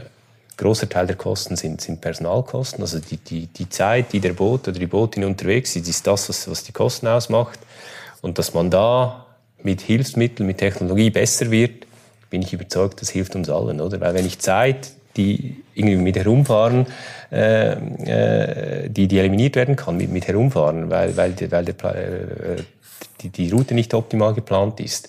großer 0.56 0.88
Teil 0.88 1.06
der 1.06 1.16
Kosten 1.16 1.56
sind, 1.56 1.80
sind 1.80 2.00
Personalkosten. 2.00 2.82
Also 2.82 2.98
die, 2.98 3.18
die, 3.18 3.46
die 3.46 3.68
Zeit, 3.68 4.12
die 4.12 4.20
der 4.20 4.32
Boot 4.32 4.68
oder 4.68 4.78
die 4.78 4.86
Bootin 4.86 5.24
unterwegs 5.24 5.76
ist, 5.76 5.88
ist 5.88 6.06
das, 6.06 6.28
was, 6.28 6.48
was 6.50 6.64
die 6.64 6.72
Kosten 6.72 7.06
ausmacht. 7.06 7.58
Und 8.22 8.38
dass 8.38 8.54
man 8.54 8.70
da 8.70 9.26
mit 9.62 9.80
Hilfsmitteln, 9.82 10.46
mit 10.46 10.58
Technologie 10.58 11.10
besser 11.10 11.50
wird, 11.50 11.86
bin 12.30 12.42
ich 12.42 12.52
überzeugt, 12.52 13.00
das 13.02 13.10
hilft 13.10 13.36
uns 13.36 13.48
allen, 13.48 13.80
oder? 13.80 14.00
Weil 14.00 14.14
wenn 14.14 14.26
ich 14.26 14.38
Zeit, 14.38 14.90
die 15.16 15.62
irgendwie 15.74 15.96
mit 15.96 16.16
herumfahren, 16.16 16.86
äh, 17.30 17.72
äh, 17.72 18.88
die, 18.88 19.08
die 19.08 19.18
eliminiert 19.18 19.56
werden 19.56 19.76
kann 19.76 19.96
mit, 19.96 20.10
mit 20.10 20.26
herumfahren, 20.26 20.90
weil, 20.90 21.16
weil, 21.16 21.34
weil 21.50 21.64
der, 21.64 21.94
äh, 21.94 22.62
die, 23.22 23.28
die 23.28 23.50
Route 23.50 23.74
nicht 23.74 23.94
optimal 23.94 24.34
geplant 24.34 24.80
ist. 24.80 25.08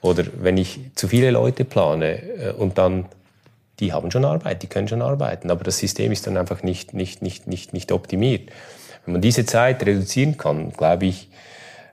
Oder 0.00 0.24
wenn 0.40 0.56
ich 0.56 0.80
zu 0.94 1.08
viele 1.08 1.30
Leute 1.30 1.64
plane 1.64 2.22
äh, 2.22 2.52
und 2.52 2.78
dann 2.78 3.06
die 3.80 3.92
haben 3.92 4.10
schon 4.10 4.24
Arbeit, 4.24 4.62
die 4.62 4.66
können 4.66 4.88
schon 4.88 5.02
arbeiten, 5.02 5.50
aber 5.50 5.64
das 5.64 5.78
System 5.78 6.12
ist 6.12 6.26
dann 6.26 6.36
einfach 6.36 6.62
nicht, 6.62 6.94
nicht, 6.94 7.22
nicht, 7.22 7.46
nicht, 7.46 7.72
nicht 7.72 7.92
optimiert. 7.92 8.50
Wenn 9.04 9.12
man 9.12 9.20
diese 9.20 9.44
Zeit 9.44 9.84
reduzieren 9.84 10.36
kann, 10.36 10.72
glaube 10.72 11.06
ich, 11.06 11.28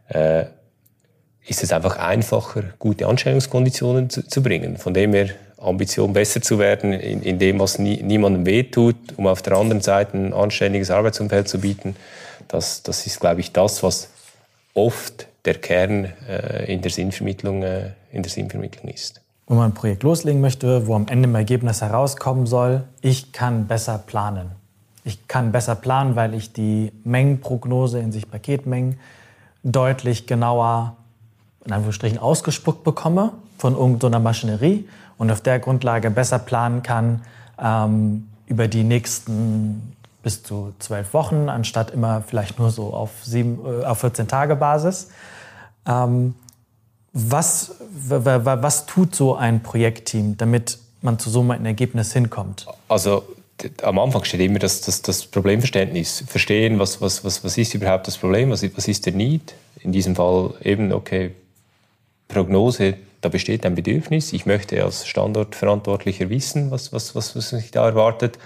äh, 0.10 0.46
ist 1.48 1.64
es 1.64 1.74
einfach 1.74 1.98
einfacher, 1.98 2.64
gute 2.78 3.08
Anstellungskonditionen 3.08 4.10
zu, 4.10 4.28
zu 4.28 4.44
bringen. 4.44 4.78
Von 4.78 4.94
dem 4.94 5.14
her 5.14 5.30
Ambition, 5.58 6.14
besser 6.14 6.42
zu 6.42 6.60
werden 6.60 6.94
in, 6.94 7.22
in 7.22 7.40
dem, 7.40 7.60
was 7.60 7.80
nie, 7.80 8.02
niemandem 8.02 8.46
wehtut, 8.46 8.96
um 9.18 9.28
auf 9.28 9.42
der 9.42 9.54
anderen 9.54 9.82
Seite 9.82 10.18
ein 10.18 10.34
anständiges 10.34 10.92
Arbeitsumfeld 10.92 11.48
zu 11.48 11.60
bieten. 11.60 11.96
Das, 12.48 12.84
das 12.84 13.06
ist, 13.06 13.20
glaube 13.20 13.42
ich, 13.42 13.52
das, 13.52 13.84
was 13.84 14.10
oft 14.74 15.28
der 15.46 15.56
Kern 15.56 16.14
äh, 16.28 16.72
in, 16.72 16.82
der 16.82 16.92
Sinnvermittlung, 16.92 17.64
äh, 17.64 17.92
in 18.12 18.24
der 18.24 18.32
Sinnvermittlung 18.32 18.92
ist 18.92 19.22
wenn 19.52 19.58
man 19.58 19.72
ein 19.72 19.74
Projekt 19.74 20.04
loslegen 20.04 20.40
möchte, 20.40 20.88
wo 20.88 20.96
am 20.96 21.08
Ende 21.10 21.28
ein 21.28 21.36
Ergebnis 21.36 21.82
herauskommen 21.82 22.46
soll, 22.46 22.84
ich 23.02 23.34
kann 23.34 23.68
besser 23.68 23.98
planen. 23.98 24.52
Ich 25.04 25.28
kann 25.28 25.52
besser 25.52 25.76
planen, 25.76 26.16
weil 26.16 26.34
ich 26.34 26.54
die 26.54 26.94
Mengenprognose 27.04 28.00
in 28.00 28.14
sich 28.14 28.32
Paketmengen 28.32 28.98
deutlich 29.62 30.26
genauer 30.26 30.96
in 31.66 31.74
Anführungsstrichen 31.74 32.18
ausgespuckt 32.18 32.86
bekomme 32.86 33.34
von 33.58 33.76
irgendeiner 33.76 34.22
Maschinerie 34.22 34.88
und 35.18 35.30
auf 35.30 35.42
der 35.42 35.60
Grundlage 35.60 36.10
besser 36.12 36.40
planen 36.40 36.82
kann 36.82 37.22
ähm, 37.62 38.30
über 38.48 38.70
die 38.70 38.86
nächsten 38.86 39.98
bis 40.24 40.44
zu 40.44 40.74
zwölf 40.80 41.14
Wochen, 41.14 41.50
anstatt 41.50 41.92
immer 41.92 42.22
vielleicht 42.26 42.58
nur 42.58 42.70
so 42.70 42.94
auf, 42.94 43.10
sieben, 43.24 43.60
äh, 43.66 43.84
auf 43.84 44.00
14 44.00 44.30
Tage 44.30 44.56
Basis. 44.56 45.10
Ähm, 45.86 46.36
was, 47.14 47.76
was 47.90 48.86
tut 48.86 49.16
so 49.16 49.36
ein 49.36 49.64
Projektteam, 49.64 50.38
damit 50.38 50.78
man 51.02 51.20
zu 51.20 51.30
so 51.30 51.42
einem 51.42 51.66
Ergebnis 51.66 52.14
hinkommt? 52.14 52.68
Also 52.88 53.24
am 53.82 54.00
Anfang 54.00 54.24
steht 54.24 54.42
immer 54.42 54.60
das, 54.60 54.82
das, 54.82 55.02
das 55.02 55.26
Problemverständnis. 55.26 56.24
Verstehen, 56.28 56.80
was, 56.80 57.02
was, 57.02 57.24
was, 57.24 57.44
was 57.44 57.58
ist 57.58 57.74
überhaupt 57.74 58.08
das 58.08 58.18
Problem, 58.18 58.50
was, 58.50 58.64
was 58.76 58.88
ist 58.88 59.06
der 59.06 59.14
Need? 59.14 59.54
In 59.82 59.92
diesem 59.92 60.16
Fall 60.16 60.54
eben, 60.64 60.92
okay, 60.94 61.32
Prognose, 62.28 62.96
da 63.20 63.30
besteht 63.30 63.66
ein 63.66 63.76
Bedürfnis. 63.76 64.34
Ich 64.34 64.46
möchte 64.46 64.84
als 64.84 65.06
Standortverantwortlicher 65.08 66.30
wissen, 66.30 66.72
was, 66.72 66.92
was, 66.92 67.14
was, 67.14 67.36
was 67.36 67.50
sich 67.50 67.72
da 67.72 67.86
erwartet. 67.86 68.40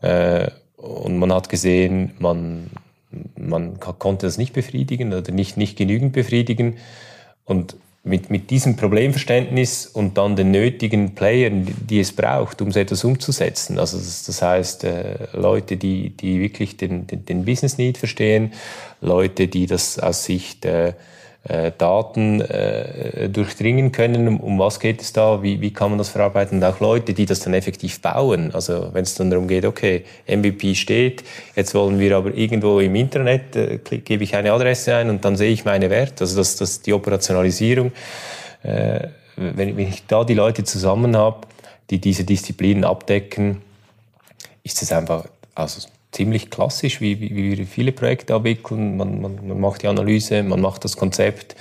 Äh, 0.00 0.50
und 0.76 1.18
man 1.18 1.32
hat 1.32 1.48
gesehen, 1.48 2.12
man, 2.18 2.70
man 3.36 3.78
konnte 3.80 4.26
das 4.26 4.38
nicht 4.38 4.52
befriedigen 4.52 5.12
oder 5.12 5.30
nicht, 5.32 5.56
nicht 5.56 5.76
genügend 5.76 6.12
befriedigen. 6.12 6.78
Und 7.44 7.76
mit, 8.04 8.30
mit 8.30 8.50
diesem 8.50 8.76
Problemverständnis 8.76 9.86
und 9.86 10.18
dann 10.18 10.34
den 10.34 10.50
nötigen 10.50 11.14
Playern, 11.14 11.68
die 11.88 12.00
es 12.00 12.12
braucht, 12.12 12.60
um 12.60 12.72
so 12.72 12.80
etwas 12.80 13.04
umzusetzen. 13.04 13.78
Also 13.78 13.96
das, 13.96 14.24
das 14.24 14.42
heißt, 14.42 14.84
äh, 14.84 15.28
Leute, 15.34 15.76
die, 15.76 16.10
die 16.10 16.40
wirklich 16.40 16.76
den, 16.76 17.06
den, 17.06 17.24
den 17.24 17.44
Business 17.44 17.78
Need 17.78 17.98
verstehen, 17.98 18.52
Leute, 19.00 19.46
die 19.46 19.66
das 19.66 20.00
aus 20.00 20.24
Sicht 20.24 20.64
äh, 20.64 20.94
äh, 21.44 21.72
Daten 21.76 22.40
äh, 22.40 23.28
durchdringen 23.28 23.90
können. 23.90 24.28
Um, 24.28 24.40
um, 24.40 24.58
was 24.58 24.78
geht 24.78 25.02
es 25.02 25.12
da? 25.12 25.42
Wie, 25.42 25.60
wie 25.60 25.72
kann 25.72 25.90
man 25.90 25.98
das 25.98 26.08
verarbeiten? 26.08 26.58
Und 26.58 26.64
auch 26.64 26.78
Leute, 26.80 27.14
die 27.14 27.26
das 27.26 27.40
dann 27.40 27.54
effektiv 27.54 28.00
bauen. 28.00 28.54
Also 28.54 28.90
wenn 28.92 29.02
es 29.02 29.14
dann 29.16 29.30
darum 29.30 29.48
geht, 29.48 29.64
okay, 29.64 30.04
MVP 30.28 30.74
steht, 30.74 31.24
jetzt 31.56 31.74
wollen 31.74 31.98
wir 31.98 32.16
aber 32.16 32.32
irgendwo 32.34 32.78
im 32.80 32.94
Internet, 32.94 33.56
äh, 33.56 33.78
gebe 33.78 34.22
ich 34.22 34.36
eine 34.36 34.52
Adresse 34.52 34.94
ein 34.94 35.10
und 35.10 35.24
dann 35.24 35.36
sehe 35.36 35.50
ich 35.50 35.64
meine 35.64 35.90
Werte. 35.90 36.24
Also 36.24 36.36
das, 36.36 36.56
das 36.56 36.82
die 36.82 36.92
Operationalisierung. 36.92 37.92
Äh, 38.62 39.08
wenn, 39.36 39.76
wenn 39.76 39.88
ich 39.88 40.06
da 40.06 40.24
die 40.24 40.34
Leute 40.34 40.62
zusammen 40.62 41.16
habe, 41.16 41.46
die 41.90 42.00
diese 42.00 42.24
Disziplinen 42.24 42.84
abdecken, 42.84 43.62
ist 44.62 44.80
es 44.80 44.92
einfach 44.92 45.26
also 45.54 45.88
ziemlich 46.12 46.50
klassisch, 46.50 47.00
wie, 47.00 47.20
wie, 47.20 47.56
wir 47.56 47.66
viele 47.66 47.90
Projekte 47.90 48.34
abwickeln. 48.34 48.96
Man, 48.96 49.20
man, 49.20 49.48
man 49.48 49.60
macht 49.60 49.82
die 49.82 49.88
Analyse, 49.88 50.42
man 50.42 50.60
macht 50.60 50.84
das 50.84 50.96
Konzept, 50.96 51.56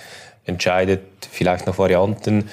entscheidet 0.45 1.01
vielleicht 1.31 1.65
nach 1.65 1.77
Varianten 1.77 2.49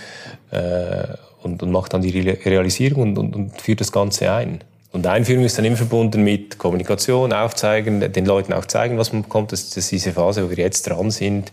äh, 0.50 1.04
und, 1.42 1.62
und, 1.62 1.70
macht 1.70 1.92
dann 1.92 2.02
die 2.02 2.18
Realisierung 2.20 3.02
und, 3.02 3.18
und, 3.18 3.36
und, 3.36 3.60
führt 3.60 3.80
das 3.80 3.92
Ganze 3.92 4.32
ein. 4.32 4.60
Und 4.92 5.06
Einführung 5.06 5.44
ist 5.44 5.58
dann 5.58 5.64
immer 5.64 5.76
verbunden 5.76 6.24
mit 6.24 6.56
Kommunikation, 6.56 7.32
aufzeigen, 7.32 8.12
den 8.12 8.24
Leuten 8.24 8.52
auch 8.52 8.64
zeigen, 8.64 8.96
was 8.96 9.12
man 9.12 9.22
bekommt. 9.22 9.52
Das, 9.52 9.68
das 9.68 9.76
ist 9.76 9.92
diese 9.92 10.12
Phase, 10.12 10.44
wo 10.44 10.50
wir 10.50 10.56
jetzt 10.56 10.88
dran 10.88 11.10
sind, 11.10 11.52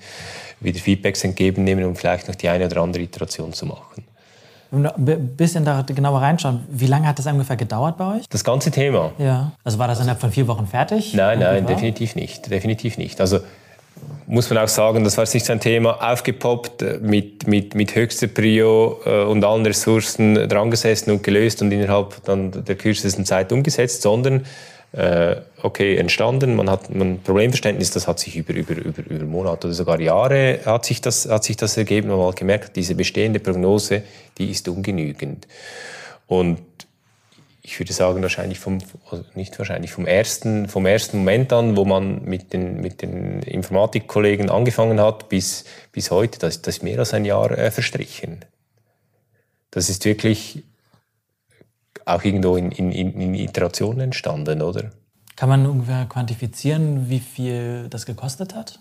wieder 0.61 0.79
Feedbacks 0.79 1.23
entgegennehmen, 1.23 1.83
um 1.83 1.95
vielleicht 1.95 2.27
noch 2.27 2.35
die 2.35 2.47
eine 2.47 2.67
oder 2.67 2.81
andere 2.81 3.03
Iteration 3.03 3.51
zu 3.51 3.65
machen 3.65 4.05
ein 4.71 5.35
bisschen 5.37 5.63
da 5.63 5.83
genauer 5.83 6.21
reinschauen, 6.21 6.61
wie 6.69 6.87
lange 6.87 7.07
hat 7.07 7.19
das 7.19 7.25
ungefähr 7.27 7.55
gedauert 7.55 7.97
bei 7.97 8.17
euch? 8.17 8.25
Das 8.29 8.43
ganze 8.43 8.71
Thema? 8.71 9.11
Ja. 9.17 9.51
Also 9.63 9.79
war 9.79 9.87
das 9.87 9.99
innerhalb 9.99 10.19
von 10.19 10.31
vier 10.31 10.47
Wochen 10.47 10.67
fertig? 10.67 11.13
Nein, 11.13 11.39
nein, 11.39 11.65
definitiv 11.65 12.15
nicht. 12.15 12.49
Definitiv 12.49 12.97
nicht. 12.97 13.21
Also 13.21 13.39
muss 14.27 14.49
man 14.49 14.59
auch 14.59 14.67
sagen, 14.67 15.03
das 15.03 15.17
war 15.17 15.25
nicht 15.31 15.45
so 15.45 15.53
ein 15.53 15.59
Thema 15.59 16.11
aufgepoppt, 16.11 16.81
äh, 16.81 16.99
mit, 17.01 17.47
mit, 17.47 17.75
mit 17.75 17.95
höchster 17.95 18.27
Prio 18.27 18.99
äh, 19.05 19.23
und 19.23 19.43
allen 19.43 19.65
Ressourcen 19.65 20.47
drangesessen 20.49 21.13
und 21.13 21.23
gelöst 21.23 21.61
und 21.61 21.71
innerhalb 21.71 22.23
dann 22.25 22.51
der 22.51 22.75
kürzesten 22.75 23.25
Zeit 23.25 23.51
umgesetzt, 23.51 24.01
sondern 24.01 24.45
äh, 24.95 25.41
okay, 25.61 25.97
entstanden. 25.97 26.55
Man 26.55 26.69
hat 26.69 26.89
ein 26.89 27.21
Problemverständnis, 27.21 27.91
das 27.91 28.07
hat 28.07 28.19
sich 28.19 28.37
über, 28.37 28.53
über, 28.53 28.75
über, 28.75 29.03
über 29.09 29.25
Monate 29.25 29.67
oder 29.67 29.73
sogar 29.73 29.99
Jahre 29.99 30.61
hat 30.65 30.85
sich 30.85 31.01
das, 31.01 31.27
hat 31.27 31.43
sich 31.43 31.57
das 31.57 31.75
ergeben. 31.75 32.09
Man 32.09 32.25
hat 32.25 32.37
gemerkt, 32.37 32.75
diese 32.75 32.95
bestehende 32.95 33.39
Prognose, 33.39 34.03
die 34.37 34.51
ist 34.51 34.67
ungenügend. 34.69 35.47
Und 36.27 36.61
ich 37.61 37.77
würde 37.79 37.91
sagen, 37.91 38.21
wahrscheinlich 38.21 38.59
vom, 38.59 38.77
also 39.09 39.25
nicht 39.33 39.57
wahrscheinlich, 39.59 39.91
vom 39.91 40.05
ersten, 40.05 40.69
vom 40.69 40.85
ersten 40.85 41.17
Moment 41.17 41.51
an, 41.51 41.75
wo 41.75 41.83
man 41.83 42.23
mit 42.23 42.53
den, 42.53 42.79
mit 42.79 43.01
den 43.01 43.41
Informatikkollegen 43.41 44.49
angefangen 44.49 45.01
hat, 45.01 45.27
bis, 45.29 45.65
bis 45.91 46.09
heute, 46.09 46.39
das, 46.39 46.61
das 46.61 46.77
ist 46.77 46.83
mehr 46.83 46.99
als 46.99 47.13
ein 47.13 47.25
Jahr 47.25 47.51
äh, 47.51 47.71
verstrichen. 47.71 48.45
Das 49.71 49.89
ist 49.89 50.05
wirklich 50.05 50.63
auch 52.05 52.23
irgendwo 52.23 52.55
in, 52.55 52.71
in, 52.71 52.91
in 52.91 53.33
Iterationen 53.33 53.99
entstanden, 53.99 54.61
oder? 54.61 54.91
Kann 55.35 55.49
man 55.49 55.65
ungefähr 55.65 56.05
quantifizieren, 56.05 57.09
wie 57.09 57.19
viel 57.19 57.87
das 57.89 58.05
gekostet 58.05 58.55
hat? 58.55 58.79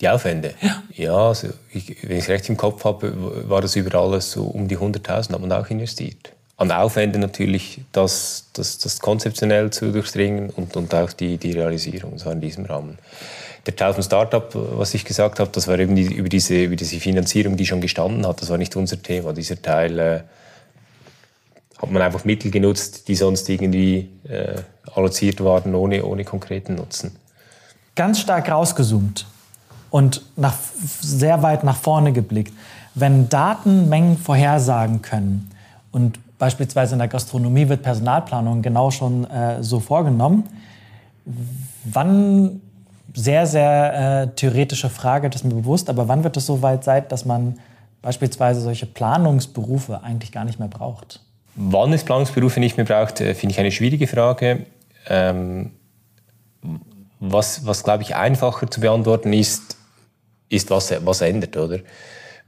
Die 0.00 0.08
Aufwände? 0.08 0.54
Ja. 0.60 0.82
Ja, 0.94 1.28
also 1.28 1.48
ich, 1.72 2.02
wenn 2.02 2.16
ich 2.16 2.24
es 2.24 2.28
recht 2.28 2.48
im 2.48 2.56
Kopf 2.56 2.84
habe, 2.84 3.48
war 3.48 3.60
das 3.60 3.76
über 3.76 3.98
alles 4.00 4.32
so 4.32 4.44
um 4.44 4.66
die 4.66 4.76
100.000 4.76 5.32
hat 5.32 5.40
man 5.40 5.52
auch 5.52 5.68
investiert. 5.68 6.32
An 6.56 6.72
Aufwände 6.72 7.18
natürlich, 7.18 7.80
das, 7.92 8.48
das, 8.52 8.78
das 8.78 9.00
konzeptionell 9.00 9.70
zu 9.70 9.92
durchdringen 9.92 10.50
und, 10.50 10.76
und 10.76 10.94
auch 10.94 11.12
die, 11.12 11.38
die 11.38 11.52
Realisierung, 11.52 12.18
so 12.18 12.30
in 12.30 12.40
diesem 12.40 12.64
Rahmen. 12.66 12.98
der 13.66 13.76
Teil 13.76 13.94
vom 13.94 14.02
Startup, 14.02 14.48
was 14.54 14.94
ich 14.94 15.04
gesagt 15.04 15.38
habe, 15.38 15.50
das 15.52 15.68
war 15.68 15.78
eben 15.78 15.94
die, 15.94 16.12
über, 16.12 16.28
diese, 16.28 16.64
über 16.64 16.76
diese 16.76 16.98
Finanzierung, 16.98 17.56
die 17.56 17.66
schon 17.66 17.80
gestanden 17.80 18.26
hat. 18.26 18.42
Das 18.42 18.50
war 18.50 18.58
nicht 18.58 18.76
unser 18.76 19.00
Thema. 19.00 19.32
Dieser 19.32 19.60
Teil 19.60 19.98
äh, 19.98 20.20
hat 21.82 21.90
man 21.90 22.00
einfach 22.00 22.24
Mittel 22.24 22.50
genutzt, 22.50 23.08
die 23.08 23.16
sonst 23.16 23.48
irgendwie 23.48 24.08
äh, 24.28 24.54
alloziert 24.94 25.42
waren, 25.42 25.74
ohne, 25.74 26.04
ohne 26.04 26.24
konkreten 26.24 26.76
Nutzen. 26.76 27.16
Ganz 27.96 28.20
stark 28.20 28.50
rausgezoomt 28.50 29.26
und 29.90 30.22
nach, 30.36 30.54
sehr 31.00 31.42
weit 31.42 31.64
nach 31.64 31.76
vorne 31.76 32.12
geblickt. 32.12 32.54
Wenn 32.94 33.28
Daten 33.28 33.88
Mengen 33.88 34.16
vorhersagen 34.16 35.02
können 35.02 35.50
und 35.90 36.18
beispielsweise 36.38 36.94
in 36.94 37.00
der 37.00 37.08
Gastronomie 37.08 37.68
wird 37.68 37.82
Personalplanung 37.82 38.62
genau 38.62 38.90
schon 38.90 39.28
äh, 39.28 39.62
so 39.62 39.80
vorgenommen, 39.80 40.44
wann, 41.84 42.60
sehr, 43.14 43.46
sehr 43.46 44.22
äh, 44.22 44.28
theoretische 44.28 44.88
Frage, 44.88 45.28
das 45.28 45.42
ist 45.42 45.44
mir 45.44 45.54
bewusst, 45.54 45.90
aber 45.90 46.08
wann 46.08 46.24
wird 46.24 46.36
es 46.36 46.46
so 46.46 46.62
weit 46.62 46.84
sein, 46.84 47.04
dass 47.08 47.24
man 47.24 47.58
beispielsweise 48.00 48.60
solche 48.60 48.86
Planungsberufe 48.86 50.02
eigentlich 50.02 50.32
gar 50.32 50.44
nicht 50.44 50.58
mehr 50.58 50.68
braucht? 50.68 51.20
Wann 51.54 51.92
es 51.92 52.04
Planungsberufe 52.04 52.60
nicht 52.60 52.76
mehr 52.76 52.86
braucht, 52.86 53.20
äh, 53.20 53.34
finde 53.34 53.52
ich 53.52 53.60
eine 53.60 53.70
schwierige 53.70 54.06
Frage. 54.06 54.66
Ähm, 55.08 55.72
was, 57.20 57.66
was 57.66 57.84
glaube 57.84 58.02
ich, 58.02 58.16
einfacher 58.16 58.70
zu 58.70 58.80
beantworten 58.80 59.32
ist, 59.32 59.76
ist, 60.48 60.70
was, 60.70 60.94
was 61.04 61.20
ändert, 61.20 61.56
oder? 61.56 61.78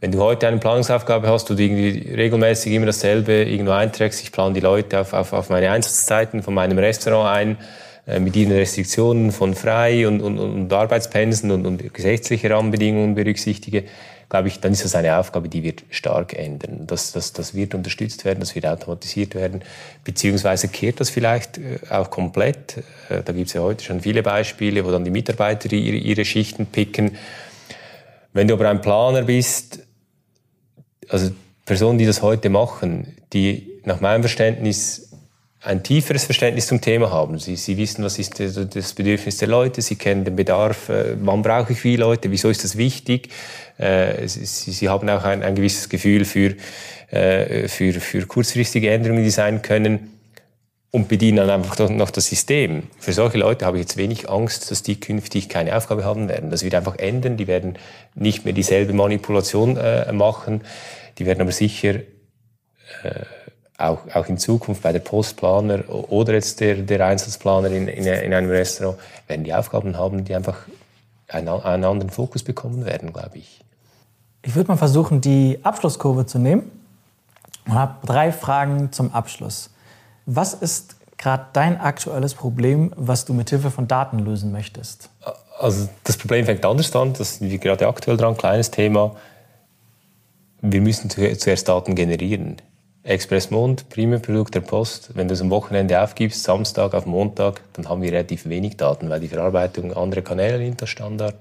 Wenn 0.00 0.12
du 0.12 0.20
heute 0.20 0.48
eine 0.48 0.58
Planungsaufgabe 0.58 1.28
hast, 1.28 1.48
du 1.48 1.54
irgendwie 1.54 2.12
regelmäßig 2.12 2.72
immer 2.72 2.86
dasselbe 2.86 3.44
irgendwo 3.44 3.72
einträgst, 3.72 4.22
ich 4.22 4.32
plane 4.32 4.52
die 4.52 4.60
Leute 4.60 5.00
auf, 5.00 5.12
auf, 5.12 5.32
auf 5.32 5.48
meine 5.48 5.70
Einsatzzeiten 5.70 6.42
von 6.42 6.52
meinem 6.52 6.76
Restaurant 6.78 7.34
ein, 7.34 7.58
äh, 8.06 8.20
mit 8.20 8.36
ihren 8.36 8.52
Restriktionen 8.52 9.32
von 9.32 9.54
frei 9.54 10.06
und, 10.06 10.20
und, 10.20 10.38
und 10.38 10.72
Arbeitspensen 10.72 11.50
und, 11.50 11.64
und 11.64 11.94
gesetzliche 11.94 12.50
Rahmenbedingungen 12.50 13.14
berücksichtige, 13.14 13.84
glaube 14.28 14.48
ich, 14.48 14.60
dann 14.60 14.72
ist 14.72 14.84
das 14.84 14.94
eine 14.94 15.16
Aufgabe, 15.16 15.48
die 15.48 15.62
wird 15.62 15.84
stark 15.90 16.34
ändern. 16.34 16.86
Das, 16.86 17.12
das, 17.12 17.32
das 17.32 17.54
wird 17.54 17.74
unterstützt 17.74 18.24
werden, 18.24 18.40
das 18.40 18.54
wird 18.54 18.66
automatisiert 18.66 19.34
werden, 19.34 19.62
beziehungsweise 20.04 20.68
kehrt 20.68 21.00
das 21.00 21.10
vielleicht 21.10 21.58
äh, 21.58 21.78
auch 21.90 22.10
komplett. 22.10 22.78
Äh, 23.08 23.22
da 23.24 23.32
gibt 23.32 23.48
es 23.48 23.54
ja 23.54 23.62
heute 23.62 23.84
schon 23.84 24.00
viele 24.00 24.22
Beispiele, 24.22 24.84
wo 24.84 24.90
dann 24.90 25.04
die 25.04 25.10
Mitarbeiter 25.10 25.72
ihre, 25.72 25.96
ihre 25.96 26.24
Schichten 26.24 26.66
picken. 26.66 27.16
Wenn 28.32 28.48
du 28.48 28.54
aber 28.54 28.68
ein 28.68 28.80
Planer 28.80 29.22
bist, 29.22 29.80
also 31.08 31.30
Personen, 31.64 31.98
die 31.98 32.06
das 32.06 32.22
heute 32.22 32.50
machen, 32.50 33.16
die 33.32 33.80
nach 33.84 34.00
meinem 34.00 34.22
Verständnis 34.22 35.13
ein 35.64 35.82
tieferes 35.82 36.24
Verständnis 36.24 36.66
zum 36.66 36.80
Thema 36.80 37.10
haben. 37.10 37.38
Sie, 37.38 37.56
sie 37.56 37.76
wissen, 37.78 38.04
was 38.04 38.18
ist 38.18 38.38
das 38.38 38.92
Bedürfnis 38.92 39.38
der 39.38 39.48
Leute, 39.48 39.80
sie 39.80 39.96
kennen 39.96 40.24
den 40.24 40.36
Bedarf, 40.36 40.90
äh, 40.90 41.16
wann 41.20 41.42
brauche 41.42 41.72
ich 41.72 41.82
wie 41.84 41.96
Leute, 41.96 42.30
wieso 42.30 42.50
ist 42.50 42.64
das 42.64 42.76
wichtig. 42.76 43.30
Äh, 43.78 44.28
sie, 44.28 44.44
sie 44.44 44.88
haben 44.88 45.08
auch 45.08 45.24
ein, 45.24 45.42
ein 45.42 45.54
gewisses 45.54 45.88
Gefühl 45.88 46.26
für, 46.26 46.54
äh, 47.10 47.66
für, 47.68 47.94
für 47.94 48.26
kurzfristige 48.26 48.90
Änderungen, 48.90 49.24
die 49.24 49.30
sein 49.30 49.62
können 49.62 50.10
und 50.90 51.08
bedienen 51.08 51.38
dann 51.38 51.50
einfach 51.50 51.88
noch 51.88 52.10
das 52.10 52.26
System. 52.26 52.84
Für 52.98 53.14
solche 53.14 53.38
Leute 53.38 53.64
habe 53.64 53.78
ich 53.78 53.84
jetzt 53.84 53.96
wenig 53.96 54.28
Angst, 54.28 54.70
dass 54.70 54.82
die 54.82 55.00
künftig 55.00 55.48
keine 55.48 55.76
Aufgabe 55.76 56.04
haben 56.04 56.28
werden. 56.28 56.50
Das 56.50 56.62
wird 56.62 56.74
einfach 56.74 56.98
ändern, 56.98 57.36
die 57.36 57.46
werden 57.46 57.78
nicht 58.14 58.44
mehr 58.44 58.52
dieselbe 58.54 58.92
Manipulation 58.92 59.76
machen, 60.12 60.60
die 61.18 61.26
werden 61.26 61.40
aber 61.40 61.50
sicher 61.50 61.96
auch, 63.78 63.98
auch 64.12 64.26
in 64.26 64.38
Zukunft 64.38 64.82
bei 64.82 64.92
der 64.92 65.00
Postplaner 65.00 65.82
oder 65.88 66.34
jetzt 66.34 66.60
der, 66.60 66.76
der 66.76 67.06
Einsatzplaner 67.06 67.68
in, 67.68 67.88
in, 67.88 68.06
in 68.06 68.34
einem 68.34 68.50
Restaurant, 68.50 68.98
werden 69.26 69.44
die 69.44 69.54
Aufgaben 69.54 69.96
haben, 69.96 70.24
die 70.24 70.34
einfach 70.34 70.58
einen, 71.28 71.48
einen 71.48 71.84
anderen 71.84 72.10
Fokus 72.10 72.42
bekommen 72.42 72.84
werden, 72.84 73.12
glaube 73.12 73.38
ich. 73.38 73.60
Ich 74.42 74.54
würde 74.54 74.68
mal 74.68 74.76
versuchen, 74.76 75.20
die 75.20 75.58
Abschlusskurve 75.62 76.26
zu 76.26 76.38
nehmen 76.38 76.70
und 77.66 77.74
habe 77.74 78.06
drei 78.06 78.30
Fragen 78.30 78.92
zum 78.92 79.12
Abschluss. 79.12 79.70
Was 80.26 80.54
ist 80.54 80.96
gerade 81.16 81.46
dein 81.52 81.80
aktuelles 81.80 82.34
Problem, 82.34 82.92
was 82.96 83.24
du 83.24 83.32
mit 83.32 83.50
Hilfe 83.50 83.70
von 83.70 83.88
Daten 83.88 84.18
lösen 84.18 84.52
möchtest? 84.52 85.08
Also 85.58 85.88
das 86.04 86.16
Problem 86.16 86.44
fängt 86.44 86.64
anders 86.64 86.94
an, 86.94 87.12
das 87.14 87.36
sind 87.38 87.50
wir 87.50 87.58
gerade 87.58 87.88
aktuell 87.88 88.16
dran, 88.16 88.36
kleines 88.36 88.70
Thema. 88.70 89.16
Wir 90.60 90.80
müssen 90.80 91.10
zuerst 91.10 91.68
Daten 91.68 91.94
generieren. 91.94 92.56
Express 93.06 93.50
Mond, 93.50 93.90
Premium-Produkt 93.90 94.54
der 94.54 94.62
Post, 94.62 95.10
wenn 95.12 95.28
du 95.28 95.34
es 95.34 95.42
am 95.42 95.50
Wochenende 95.50 96.00
aufgibst, 96.00 96.42
Samstag 96.42 96.94
auf 96.94 97.04
Montag, 97.04 97.60
dann 97.74 97.86
haben 97.86 98.00
wir 98.00 98.10
relativ 98.10 98.48
wenig 98.48 98.78
Daten, 98.78 99.10
weil 99.10 99.20
die 99.20 99.28
Verarbeitung 99.28 99.92
andere 99.92 100.22
Kanäle 100.22 100.58
nimmt 100.58 100.80
als 100.80 100.88
Standard. 100.88 101.34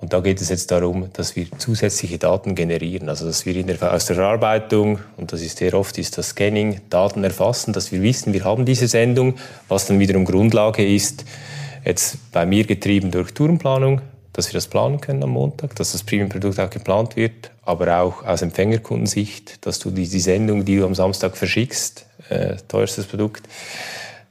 Und 0.00 0.14
da 0.14 0.20
geht 0.20 0.40
es 0.40 0.48
jetzt 0.48 0.70
darum, 0.70 1.10
dass 1.12 1.36
wir 1.36 1.46
zusätzliche 1.58 2.16
Daten 2.16 2.54
generieren. 2.54 3.10
Also, 3.10 3.26
dass 3.26 3.44
wir 3.44 3.62
der, 3.62 3.92
aus 3.92 4.06
der 4.06 4.16
Verarbeitung, 4.16 5.00
und 5.18 5.32
das 5.34 5.42
ist 5.42 5.58
sehr 5.58 5.74
oft, 5.74 5.98
ist 5.98 6.16
das 6.16 6.30
Scanning, 6.30 6.80
Daten 6.88 7.24
erfassen, 7.24 7.74
dass 7.74 7.92
wir 7.92 8.00
wissen, 8.00 8.32
wir 8.32 8.44
haben 8.44 8.64
diese 8.64 8.88
Sendung, 8.88 9.34
was 9.68 9.86
dann 9.86 9.98
wiederum 9.98 10.24
Grundlage 10.24 10.86
ist, 10.86 11.26
jetzt 11.84 12.32
bei 12.32 12.46
mir 12.46 12.64
getrieben 12.64 13.10
durch 13.10 13.34
Tourenplanung, 13.34 14.00
dass 14.34 14.48
wir 14.48 14.54
das 14.54 14.66
planen 14.66 15.00
können 15.00 15.22
am 15.22 15.30
Montag, 15.30 15.76
dass 15.76 15.92
das 15.92 16.02
Premium-Produkt 16.02 16.58
auch 16.60 16.68
geplant 16.68 17.16
wird, 17.16 17.52
aber 17.62 18.00
auch 18.00 18.24
aus 18.24 18.42
Empfängerkundensicht, 18.42 19.64
dass 19.64 19.78
du 19.78 19.90
die, 19.90 20.08
die 20.08 20.20
Sendung, 20.20 20.64
die 20.64 20.76
du 20.76 20.84
am 20.84 20.94
Samstag 20.94 21.36
verschickst, 21.36 22.06
äh, 22.28 22.56
teuerstes 22.68 23.06
Produkt, 23.06 23.48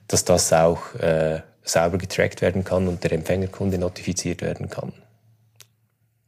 dass 0.08 0.26
das 0.26 0.52
auch 0.52 0.94
äh, 0.96 1.42
sauber 1.64 1.98
getrackt 1.98 2.42
werden 2.42 2.66
kann 2.66 2.88
und 2.90 3.04
der 3.04 3.14
Empfängerkunde 3.14 3.78
notifiziert 3.78 4.42
werden 4.42 4.70
kann. 4.70 4.92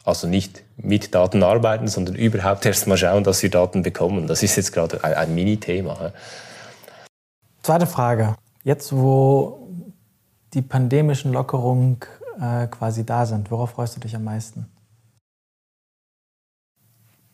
Also 0.06 0.28
nicht 0.28 0.64
mit 0.78 1.14
Daten 1.14 1.44
arbeiten, 1.44 1.88
sondern 1.90 2.16
überhaupt 2.16 2.66
erst 2.66 2.88
mal 2.88 2.98
schauen, 2.98 3.26
dass 3.26 3.44
wir 3.44 3.50
Daten 3.50 3.84
bekommen. 3.84 4.28
Das 4.28 4.42
ist 4.42 4.56
jetzt 4.56 4.72
gerade 4.72 5.04
ein, 5.04 5.16
ein 5.16 5.36
Mini-Thema. 5.36 6.14
Zweite 7.62 7.88
Frage. 7.88 8.36
Jetzt, 8.64 8.96
wo 8.96 9.68
die 10.54 10.62
pandemischen 10.62 11.34
Lockerungen 11.34 11.98
äh, 12.39 12.67
quasi 12.67 13.06
da 13.06 13.26
sind? 13.26 13.52
Worauf 13.52 13.71
freust 13.71 13.95
du 13.95 14.00
dich 14.00 14.15
am 14.15 14.24
meisten? 14.24 14.65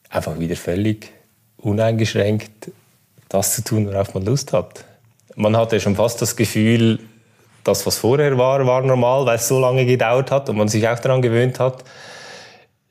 Einfach 0.10 0.38
wieder 0.40 0.56
völlig 0.56 1.12
uneingeschränkt 1.58 2.72
das 3.30 3.56
zu 3.56 3.64
tun, 3.64 3.88
worauf 3.88 4.14
man 4.14 4.26
Lust 4.26 4.52
hat. 4.52 4.84
Man 5.36 5.56
hatte 5.56 5.80
schon 5.80 5.96
fast 5.96 6.22
das 6.22 6.36
Gefühl, 6.36 7.00
das, 7.64 7.86
was 7.86 7.98
vorher 7.98 8.38
war, 8.38 8.66
war 8.66 8.82
normal, 8.82 9.26
weil 9.26 9.38
es 9.38 9.48
so 9.48 9.60
lange 9.60 9.86
gedauert 9.86 10.32
hat 10.32 10.50
und 10.50 10.58
man 10.58 10.68
sich 10.68 10.88
auch 10.88 11.00
daran 11.00 11.22
gewöhnt 11.22 11.60
hat. 11.60 11.84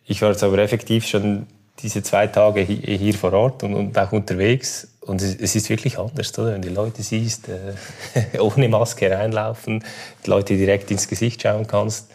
Ich 0.05 0.23
war 0.23 0.31
jetzt 0.31 0.43
aber 0.43 0.59
effektiv 0.59 1.07
schon 1.07 1.47
diese 1.83 2.03
zwei 2.03 2.27
Tage 2.27 2.63
hier 2.63 3.15
vor 3.15 3.33
Ort 3.33 3.63
und, 3.63 3.75
und 3.75 3.99
auch 3.99 4.13
unterwegs. 4.13 4.89
Und 5.01 5.23
es, 5.23 5.35
es, 5.35 5.57
ist 5.57 5.71
wirklich 5.71 5.99
anders, 5.99 6.39
oder? 6.39 6.53
wenn 6.53 6.63
du 6.63 6.69
die 6.69 6.75
Leute 6.75 7.03
siehst, 7.03 7.49
äh, 7.49 8.39
ohne 8.39 8.69
Maske 8.69 9.11
reinlaufen, 9.11 9.85
die 10.25 10.31
Leute 10.31 10.57
direkt 10.57 10.91
ins 10.91 11.09
Gesicht 11.09 11.43
schauen 11.43 11.67
kannst. 11.67 12.11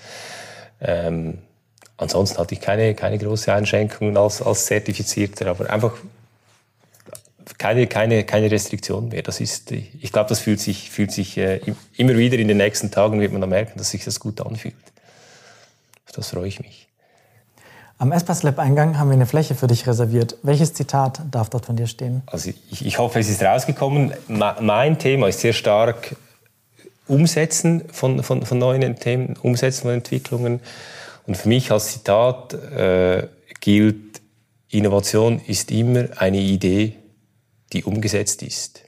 Ähm, 0.80 1.40
ansonsten 1.98 2.38
hatte 2.38 2.54
ich 2.54 2.62
keine, 2.62 2.94
keine 2.96 3.18
große 3.18 3.52
Einschränkungen 3.52 4.16
als, 4.18 4.42
als 4.42 4.66
Zertifizierter, 4.66 5.48
aber 5.48 5.70
einfach 5.70 5.94
keine, 7.58 7.88
keine, 7.88 8.24
keine 8.24 8.52
Restriktion 8.52 9.10
mehr. 9.10 9.22
Das 9.22 9.40
ist, 9.40 9.72
ich 9.72 10.12
glaube, 10.12 10.30
das 10.30 10.40
fühlt 10.40 10.60
sich, 10.60 10.90
fühlt 10.90 11.12
sich 11.12 11.38
äh, 11.38 11.62
immer 11.96 12.18
wieder 12.18 12.38
in 12.38 12.48
den 12.48 12.58
nächsten 12.58 12.92
Tagen 12.92 13.20
wird 13.20 13.32
man 13.32 13.42
dann 13.42 13.50
merken, 13.50 13.78
dass 13.78 13.92
sich 13.92 14.04
das 14.04 14.20
gut 14.20 14.42
anfühlt. 14.42 14.76
das 16.14 16.30
freue 16.30 16.48
ich 16.48 16.60
mich. 16.60 16.88
Am 17.98 18.12
Espas 18.12 18.44
Lab 18.44 18.60
Eingang 18.60 19.00
haben 19.00 19.08
wir 19.08 19.14
eine 19.14 19.26
Fläche 19.26 19.56
für 19.56 19.68
dich 19.68 19.88
reserviert. 19.88 20.38
Welches 20.44 20.74
Zitat 20.74 21.22
darf 21.32 21.50
dort 21.50 21.66
von 21.66 21.78
dir 21.78 21.88
stehen? 21.88 22.24
Also 22.26 22.52
ich, 22.70 22.86
ich 22.86 23.00
hoffe, 23.00 23.20
es 23.20 23.30
ist 23.30 23.42
rausgekommen. 23.42 24.14
Mein 24.28 25.00
Thema 25.00 25.30
ist 25.30 25.40
sehr 25.40 25.54
stark 25.54 26.18
Umsetzen 27.08 27.84
von, 27.92 28.22
von, 28.22 28.46
von 28.46 28.58
neuen 28.58 28.98
Themen, 28.98 29.38
Umsetzen 29.42 29.84
von 29.84 29.92
Entwicklungen. 29.92 30.60
Und 31.26 31.38
für 31.38 31.48
mich 31.48 31.72
als 31.72 31.94
Zitat 31.94 32.54
äh, 32.54 33.28
gilt, 33.62 34.22
Innovation 34.70 35.40
ist 35.40 35.72
immer 35.72 36.08
eine 36.18 36.40
Idee, 36.40 36.98
die 37.72 37.86
umgesetzt 37.86 38.44
ist. 38.44 38.82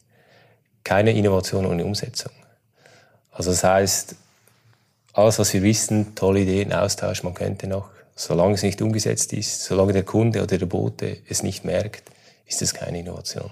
Keine 0.83 1.13
Innovation 1.13 1.65
ohne 1.65 1.85
Umsetzung. 1.85 2.33
Also 3.31 3.51
das 3.51 3.63
heißt, 3.63 4.15
alles, 5.13 5.39
was 5.39 5.53
wir 5.53 5.63
wissen, 5.63 6.13
tolle 6.13 6.41
Ideen, 6.41 6.73
Austausch, 6.73 7.23
man 7.23 7.33
könnte 7.33 7.67
noch 7.67 7.89
Solange 8.19 8.55
es 8.55 8.63
nicht 8.63 8.81
umgesetzt 8.81 9.31
ist, 9.31 9.63
solange 9.63 9.93
der 9.93 10.01
Kunde 10.01 10.41
oder 10.41 10.57
der 10.57 10.65
Bote 10.65 11.17
es 11.29 11.43
nicht 11.43 11.63
merkt, 11.63 12.09
ist 12.47 12.63
es 12.63 12.73
keine 12.73 12.99
Innovation. 12.99 13.51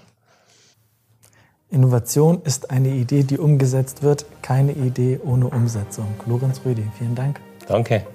Innovation 1.70 2.42
ist 2.42 2.68
eine 2.70 2.88
Idee, 2.88 3.22
die 3.22 3.38
umgesetzt 3.38 4.02
wird, 4.02 4.26
keine 4.42 4.72
Idee 4.72 5.20
ohne 5.24 5.46
Umsetzung. 5.46 6.08
Lorenz 6.26 6.60
Rüdi, 6.64 6.82
vielen 6.98 7.14
Dank. 7.14 7.40
Danke. 7.68 8.06